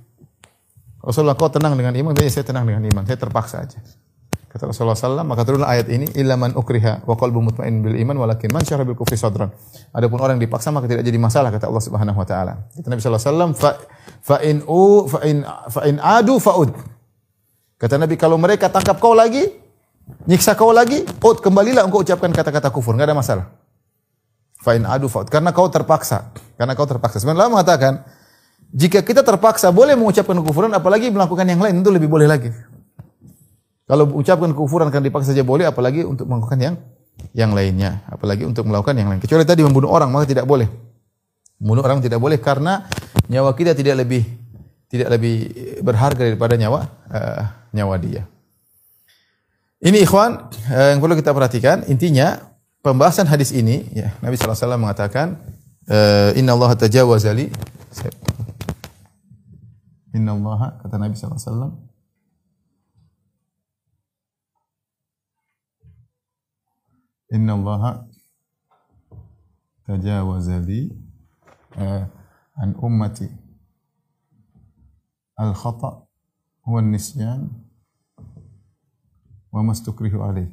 Rasulullah 1.03 1.35
kau 1.35 1.51
tenang 1.51 1.75
dengan 1.75 1.91
iman, 1.91 2.15
dia 2.15 2.31
saya 2.31 2.47
tenang 2.47 2.63
dengan 2.63 2.79
iman, 2.87 3.03
saya 3.03 3.19
terpaksa 3.19 3.67
aja. 3.67 3.83
Kata 4.47 4.71
Rasulullah 4.71 4.95
SAW, 4.95 5.27
maka 5.27 5.43
turunlah 5.43 5.67
ayat 5.67 5.91
ini, 5.91 6.07
illa 6.15 6.39
man 6.39 6.55
ukriha 6.55 7.03
wa 7.03 7.19
qalbu 7.19 7.43
mutmain 7.43 7.83
bil 7.83 7.99
iman 7.99 8.23
walakin 8.23 8.53
man 8.55 8.63
syarah 8.63 8.87
bil 8.87 8.95
kufri 8.95 9.19
sadran. 9.19 9.51
Adapun 9.91 10.23
orang 10.23 10.39
yang 10.39 10.47
dipaksa 10.47 10.71
maka 10.71 10.87
tidak 10.87 11.03
jadi 11.03 11.19
masalah 11.19 11.51
kata 11.51 11.67
Allah 11.67 11.83
Subhanahu 11.83 12.15
wa 12.15 12.23
taala. 12.23 12.53
Kata 12.71 12.87
Nabi 12.87 13.01
sallallahu 13.03 13.19
alaihi 13.19 13.33
wasallam, 13.35 13.51
fa 13.57 13.71
fa 14.23 14.37
in 14.45 14.57
u 14.63 15.09
fa 15.09 15.19
in 15.27 15.37
fa 15.43 15.81
in 15.89 15.95
adu 15.99 16.37
faud. 16.39 16.69
Kata 17.83 17.99
Nabi 17.99 18.15
kalau 18.15 18.39
mereka 18.39 18.71
tangkap 18.71 18.95
kau 19.03 19.11
lagi, 19.11 19.43
nyiksa 20.23 20.55
kau 20.55 20.71
lagi, 20.71 21.03
ud 21.03 21.43
kembalilah 21.43 21.83
engkau 21.83 21.99
ucapkan 21.99 22.31
kata-kata 22.31 22.71
kufur, 22.71 22.95
enggak 22.95 23.11
ada 23.11 23.17
masalah. 23.19 23.45
Fa 24.63 24.71
in 24.71 24.87
adu 24.87 25.11
faud 25.11 25.27
karena 25.27 25.51
kau 25.51 25.67
terpaksa. 25.67 26.31
Karena 26.55 26.79
kau 26.79 26.87
terpaksa. 26.87 27.19
Sebenarnya 27.19 27.43
Allah 27.43 27.53
mengatakan, 27.59 27.93
jika 28.71 29.03
kita 29.03 29.19
terpaksa 29.19 29.75
boleh 29.75 29.99
mengucapkan 29.99 30.31
kekufuran 30.39 30.71
apalagi 30.71 31.11
melakukan 31.11 31.43
yang 31.43 31.59
lain 31.59 31.83
itu 31.83 31.91
lebih 31.91 32.07
boleh 32.07 32.23
lagi. 32.23 32.55
Kalau 33.83 34.07
ucapkan 34.15 34.55
kekufuran 34.55 34.87
kan 34.87 35.03
dipaksa 35.03 35.35
saja 35.35 35.43
boleh, 35.43 35.67
apalagi 35.67 36.07
untuk 36.07 36.23
melakukan 36.23 36.55
yang 36.63 36.75
yang 37.35 37.51
lainnya, 37.51 38.07
apalagi 38.07 38.47
untuk 38.47 38.63
melakukan 38.63 38.95
yang 38.95 39.11
lain. 39.11 39.19
Kecuali 39.19 39.43
tadi 39.43 39.59
membunuh 39.59 39.91
orang 39.91 40.07
maka 40.07 40.23
tidak 40.31 40.47
boleh. 40.47 40.71
Membunuh 41.59 41.83
orang 41.83 41.99
tidak 41.99 42.23
boleh 42.23 42.39
karena 42.39 42.87
nyawa 43.27 43.51
kita 43.51 43.75
tidak 43.75 44.07
lebih 44.07 44.42
tidak 44.93 45.09
lebih 45.17 45.49
berharga 45.81 46.21
daripada 46.21 46.53
nyawa 46.53 46.85
eh, 47.09 47.43
nyawa 47.73 47.97
dia. 47.97 48.29
Ini 49.81 50.05
ikhwan 50.05 50.53
eh, 50.69 50.93
yang 50.93 51.01
perlu 51.01 51.17
kita 51.17 51.33
perhatikan. 51.33 51.81
Intinya 51.89 52.37
pembahasan 52.85 53.25
hadis 53.25 53.49
ini, 53.49 53.89
ya 53.91 54.13
Nabi 54.21 54.37
SAW 54.37 54.77
mengatakan, 54.77 55.41
eh, 55.89 56.37
Inna 56.37 56.53
Allah 56.53 56.77
tajawaza 56.77 57.33
li. 57.33 57.49
Inna 60.13 60.37
Allah 60.37 60.77
kata 60.77 60.95
Nabi 61.01 61.17
SAW. 61.17 61.73
Inna 67.33 67.57
Allah 67.57 68.05
tajawaza 69.89 70.61
li 70.61 70.93
eh, 71.81 72.03
an 72.61 72.77
ummati 72.77 73.42
al 75.35 75.53
khata 75.53 76.05
wa 76.65 76.79
nisyan 76.81 77.49
wa 79.53 79.61
mastukrihu 79.61 80.21
alaih. 80.21 80.49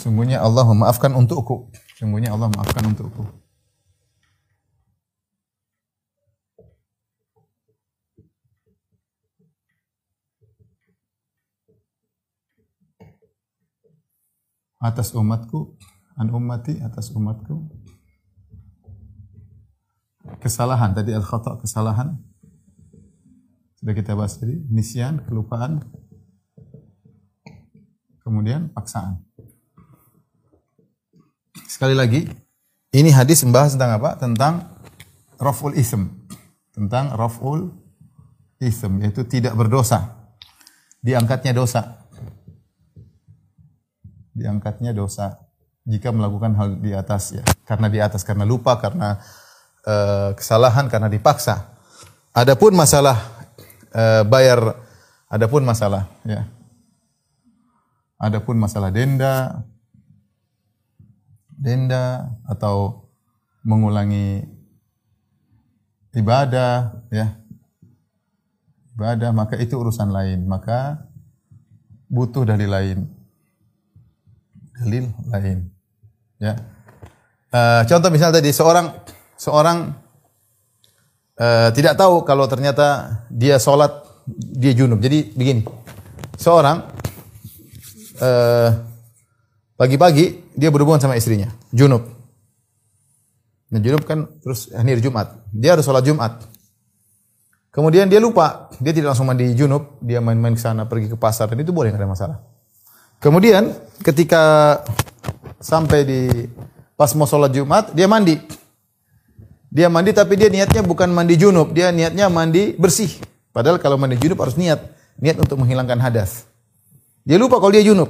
Sungguhnya 0.00 0.44
Allah 0.44 0.68
memaafkan 0.68 1.16
untukku. 1.16 1.72
Sungguhnya 1.96 2.36
Allah 2.36 2.52
memaafkan 2.52 2.84
untukku. 2.92 3.24
atas 14.84 15.16
umatku, 15.16 15.80
an 16.20 16.28
ummati 16.28 16.76
atas 16.84 17.08
umatku. 17.16 17.72
Kesalahan 20.44 20.92
tadi 20.92 21.16
al 21.16 21.24
khata 21.24 21.56
kesalahan. 21.56 22.20
Sudah 23.80 23.96
kita 23.96 24.12
bahas 24.12 24.36
tadi, 24.36 24.60
nisyan, 24.68 25.24
kelupaan. 25.24 25.80
Kemudian 28.20 28.68
paksaan. 28.68 29.24
Sekali 31.64 31.96
lagi, 31.96 32.28
ini 32.92 33.08
hadis 33.08 33.40
membahas 33.48 33.72
tentang 33.72 33.92
apa? 33.96 34.10
Tentang 34.20 34.54
raf'ul 35.40 35.76
ism. 35.80 36.12
Tentang 36.76 37.16
raf'ul 37.16 37.72
ism, 38.60 39.00
yaitu 39.00 39.24
tidak 39.24 39.56
berdosa. 39.56 40.28
Diangkatnya 41.00 41.56
dosa 41.56 42.04
diangkatnya 44.34 44.90
dosa 44.90 45.46
jika 45.86 46.10
melakukan 46.10 46.58
hal 46.58 46.68
di 46.82 46.90
atas 46.90 47.38
ya 47.38 47.44
karena 47.62 47.86
di 47.86 47.98
atas 48.02 48.26
karena 48.26 48.42
lupa 48.42 48.76
karena 48.82 49.22
uh, 49.86 50.32
kesalahan 50.36 50.88
karena 50.88 51.08
dipaksa 51.08 51.72
adapun 52.34 52.74
masalah 52.74 53.16
uh, 53.92 54.26
bayar 54.26 54.76
adapun 55.30 55.62
masalah 55.64 56.08
ya 56.26 56.48
adapun 58.20 58.56
masalah 58.58 58.90
denda 58.90 59.64
denda 61.54 62.34
atau 62.48 63.08
mengulangi 63.64 64.44
ibadah 66.12 67.04
ya 67.08 67.36
ibadah 68.94 69.30
maka 69.32 69.56
itu 69.56 69.78
urusan 69.78 70.10
lain 70.10 70.44
maka 70.44 71.08
butuh 72.10 72.44
dalil 72.44 72.70
lain 72.70 72.98
dalil 74.74 75.04
lain. 75.30 75.58
Ya. 76.42 76.58
Uh, 77.54 77.86
contoh 77.86 78.10
misal 78.10 78.34
tadi 78.34 78.50
seorang 78.50 78.90
seorang 79.36 79.94
uh, 81.38 81.68
tidak 81.74 81.94
tahu 81.98 82.22
kalau 82.22 82.46
ternyata 82.46 83.20
dia 83.30 83.58
sholat 83.60 84.04
dia 84.30 84.72
junub. 84.72 85.00
Jadi 85.02 85.34
begini, 85.36 85.62
seorang 86.40 86.88
uh, 88.20 88.68
pagi-pagi 89.76 90.54
dia 90.56 90.70
berhubungan 90.70 91.02
sama 91.02 91.18
istrinya, 91.18 91.52
junub. 91.74 92.06
Nah, 93.74 93.80
junub 93.82 94.06
kan 94.06 94.30
terus 94.38 94.70
hari 94.70 95.02
Jumat. 95.02 95.34
Dia 95.50 95.74
harus 95.74 95.82
sholat 95.82 96.06
Jumat. 96.06 96.46
Kemudian 97.74 98.06
dia 98.06 98.22
lupa, 98.22 98.70
dia 98.78 98.94
tidak 98.94 99.12
langsung 99.12 99.26
mandi 99.26 99.50
junub, 99.50 99.98
dia 99.98 100.22
main-main 100.22 100.54
ke 100.54 100.62
sana, 100.62 100.86
pergi 100.86 101.10
ke 101.10 101.18
pasar, 101.18 101.50
dan 101.50 101.58
itu 101.58 101.74
boleh, 101.74 101.90
nggak 101.90 102.06
ada 102.06 102.06
masalah. 102.06 102.38
Kemudian 103.18 103.74
ketika 103.98 104.78
sampai 105.58 106.06
di 106.06 106.20
pas 106.94 107.10
mau 107.18 107.26
sholat 107.26 107.50
Jumat, 107.50 107.90
dia 107.90 108.06
mandi. 108.06 108.38
Dia 109.74 109.90
mandi 109.90 110.14
tapi 110.14 110.38
dia 110.38 110.46
niatnya 110.46 110.86
bukan 110.86 111.10
mandi 111.10 111.34
junub, 111.34 111.74
dia 111.74 111.90
niatnya 111.90 112.30
mandi 112.30 112.78
bersih. 112.78 113.10
Padahal 113.50 113.82
kalau 113.82 113.98
mandi 113.98 114.14
junub 114.22 114.38
harus 114.38 114.54
niat, 114.54 114.78
niat 115.18 115.34
untuk 115.34 115.58
menghilangkan 115.58 115.98
hadas. 115.98 116.46
Dia 117.26 117.42
lupa 117.42 117.58
kalau 117.58 117.74
dia 117.74 117.82
junub. 117.82 118.06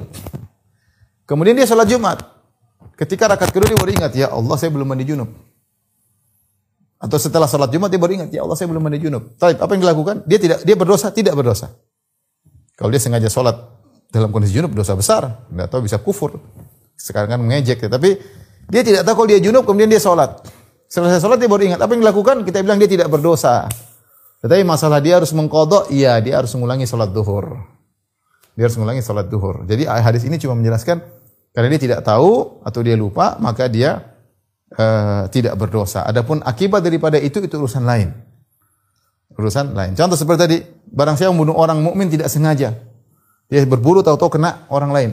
Kemudian 1.24 1.56
dia 1.56 1.64
sholat 1.64 1.88
Jumat. 1.88 2.20
Ketika 3.00 3.32
rakaat 3.32 3.48
kedua 3.48 3.72
dia 3.72 3.80
baru 3.80 3.92
ingat, 3.96 4.12
ya 4.12 4.28
Allah 4.28 4.60
saya 4.60 4.68
belum 4.76 4.84
mandi 4.84 5.08
junub. 5.08 5.32
Atau 7.00 7.16
setelah 7.16 7.48
sholat 7.48 7.72
Jumat 7.72 7.88
dia 7.88 7.96
baru 7.96 8.12
ingat, 8.12 8.28
ya 8.28 8.44
Allah 8.44 8.60
saya 8.60 8.68
belum 8.68 8.84
mandi 8.84 9.00
junub. 9.00 9.32
Tapi 9.40 9.56
apa 9.56 9.72
yang 9.72 9.82
dilakukan? 9.88 10.16
Dia 10.28 10.36
tidak 10.36 10.58
dia 10.68 10.76
berdosa, 10.76 11.08
tidak 11.16 11.32
berdosa. 11.32 11.72
Kalau 12.76 12.92
dia 12.92 13.00
sengaja 13.00 13.32
sholat 13.32 13.56
dalam 14.12 14.28
kondisi 14.28 14.52
junub 14.52 14.76
dosa 14.76 14.92
besar, 14.92 15.48
nggak 15.48 15.72
tahu 15.72 15.80
bisa 15.88 15.96
kufur. 15.96 16.36
Sekarang 16.92 17.32
kan 17.34 17.40
mengejek 17.40 17.88
tapi 17.88 18.20
dia 18.68 18.82
tidak 18.84 19.08
tahu 19.08 19.24
kalau 19.24 19.28
dia 19.32 19.40
junub 19.40 19.64
kemudian 19.64 19.88
dia 19.88 20.02
sholat. 20.02 20.44
Selesai 20.88 21.18
sholat 21.18 21.42
dia 21.42 21.50
baru 21.50 21.74
ingat 21.74 21.80
apa 21.82 21.90
yang 21.96 22.02
dilakukan, 22.06 22.46
kita 22.46 22.62
bilang 22.62 22.78
dia 22.78 22.90
tidak 22.90 23.10
berdosa. 23.10 23.66
Tetapi 24.44 24.62
masalah 24.62 25.00
dia 25.00 25.16
harus 25.16 25.32
mengkodok, 25.32 25.88
iya 25.88 26.20
dia 26.20 26.36
harus 26.38 26.52
mengulangi 26.52 26.84
sholat 26.84 27.10
duhur. 27.10 27.64
Dia 28.54 28.68
harus 28.68 28.76
mengulangi 28.76 29.02
sholat 29.02 29.26
duhur. 29.26 29.64
Jadi 29.64 29.88
hadis 29.88 30.22
ini 30.28 30.36
cuma 30.38 30.54
menjelaskan 30.54 31.00
karena 31.56 31.68
dia 31.74 31.80
tidak 31.80 32.00
tahu 32.04 32.60
atau 32.62 32.80
dia 32.84 32.94
lupa 32.94 33.40
maka 33.40 33.66
dia 33.66 34.14
uh, 34.76 35.26
tidak 35.30 35.56
berdosa. 35.58 36.04
Adapun 36.06 36.42
akibat 36.44 36.84
daripada 36.84 37.18
itu 37.18 37.40
itu 37.40 37.54
urusan 37.56 37.82
lain. 37.82 38.12
Urusan 39.34 39.74
lain. 39.74 39.98
Contoh 39.98 40.14
seperti 40.14 40.38
tadi, 40.38 40.58
barang 40.94 41.18
siapa 41.18 41.34
membunuh 41.34 41.58
orang 41.58 41.82
mukmin 41.82 42.06
tidak 42.06 42.30
sengaja, 42.30 42.70
dia 43.50 43.60
berburu 43.66 44.02
tahu-tahu 44.02 44.38
kena 44.38 44.66
orang 44.70 44.90
lain. 44.94 45.10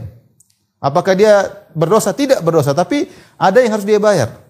Apakah 0.82 1.14
dia 1.14 1.46
berdosa? 1.78 2.14
Tidak 2.14 2.42
berdosa, 2.42 2.74
tapi 2.74 3.06
ada 3.38 3.62
yang 3.62 3.78
harus 3.78 3.86
dia 3.86 4.02
bayar. 4.02 4.41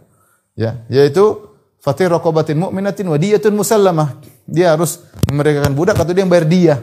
Ya, 0.55 0.83
yaitu 0.91 1.51
fatir 1.79 2.11
raqabatin 2.11 2.59
mu'minatin 2.59 3.07
wa 3.07 3.17
diyatun 3.17 3.55
musallamah. 3.55 4.19
Dia 4.45 4.75
harus 4.75 5.01
memerdekakan 5.31 5.73
budak 5.73 5.97
atau 5.97 6.11
dia 6.11 6.21
yang 6.21 6.31
bayar 6.31 6.45
dia. 6.47 6.75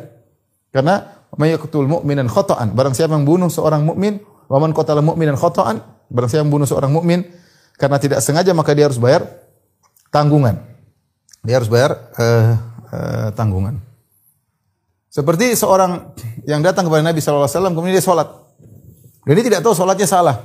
Karena 0.73 1.25
mayaqtul 1.37 1.87
mu'minan 1.87 2.27
khata'an. 2.29 2.73
Barang 2.73 2.97
siapa 2.97 3.15
yang 3.15 3.29
bunuh 3.29 3.53
seorang 3.53 3.85
mukmin, 3.85 4.21
wa 4.49 4.59
man 4.59 4.73
qatala 4.73 5.05
khata'an, 5.37 5.85
barang 6.09 6.31
siapa 6.31 6.43
yang 6.45 6.53
bunuh 6.53 6.69
seorang 6.69 6.93
mukmin 6.93 7.25
karena 7.79 7.97
tidak 8.01 8.19
sengaja 8.25 8.51
maka 8.57 8.75
dia 8.75 8.91
harus 8.91 8.99
bayar 8.99 9.29
tanggungan. 10.11 10.59
Dia 11.47 11.63
harus 11.63 11.71
bayar 11.71 11.95
uh, 12.19 12.53
uh, 12.91 13.29
tanggungan. 13.37 13.79
Seperti 15.09 15.55
seorang 15.57 16.13
yang 16.45 16.61
datang 16.61 16.85
kepada 16.85 17.01
Nabi 17.01 17.19
SAW, 17.23 17.49
kemudian 17.49 17.97
dia 17.97 18.05
sholat. 18.05 18.29
Dan 19.25 19.33
dia 19.41 19.45
tidak 19.47 19.61
tahu 19.65 19.75
sholatnya 19.75 20.09
salah. 20.09 20.37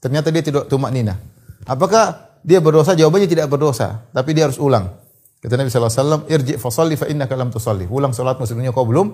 Ternyata 0.00 0.28
dia 0.32 0.44
tidak 0.44 0.64
tumak 0.68 0.92
nina. 0.92 1.16
Apakah 1.68 2.29
dia 2.40 2.58
berdosa? 2.64 2.96
Jawabannya 2.96 3.28
tidak 3.28 3.46
berdosa. 3.52 4.08
Tapi 4.10 4.30
dia 4.32 4.48
harus 4.48 4.56
ulang. 4.56 4.88
Kata 5.40 5.56
Nabi 5.56 5.72
SAW, 5.72 6.28
irji 6.28 6.60
fasalli 6.60 7.00
fa 7.00 7.08
innaka 7.08 7.32
lam 7.32 7.48
tusalli. 7.48 7.88
Ulang 7.88 8.12
sholat 8.12 8.36
maksudnya 8.36 8.72
kau 8.76 8.84
belum 8.84 9.08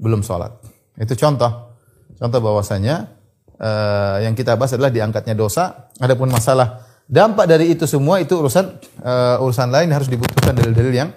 belum 0.00 0.24
sholat. 0.24 0.56
Itu 0.96 1.12
contoh. 1.16 1.76
Contoh 2.16 2.40
bahwasanya 2.40 3.12
eh, 3.60 4.16
yang 4.24 4.32
kita 4.32 4.56
bahas 4.56 4.72
adalah 4.72 4.88
diangkatnya 4.88 5.36
dosa. 5.36 5.92
Adapun 6.00 6.32
masalah 6.32 6.80
dampak 7.04 7.44
dari 7.44 7.76
itu 7.76 7.84
semua 7.84 8.24
itu 8.24 8.40
urusan 8.40 8.64
eh, 9.04 9.36
urusan 9.44 9.68
lain 9.68 9.92
harus 9.92 10.08
dibutuhkan 10.08 10.56
dalil-dalil 10.56 10.92
yang 10.96 11.10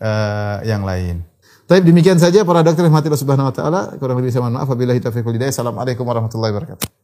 eh, 0.00 0.56
yang 0.68 0.84
lain. 0.84 1.24
Tapi 1.64 1.80
demikian 1.80 2.20
saja 2.20 2.44
para 2.44 2.60
dokter 2.60 2.84
yang 2.84 2.92
mati 2.92 3.08
Allah 3.08 3.22
Subhanahu 3.24 3.48
wa 3.48 3.54
taala. 3.56 3.80
Kurang 3.96 4.20
lebih 4.20 4.28
saya 4.28 4.44
mohon 4.44 4.60
maaf. 4.60 4.68
Wabillahi 4.68 5.00
taufiq 5.00 5.24
wal 5.24 5.32
hidayah. 5.32 5.48
Assalamualaikum 5.48 6.04
warahmatullahi 6.04 6.52
wabarakatuh. 6.52 7.03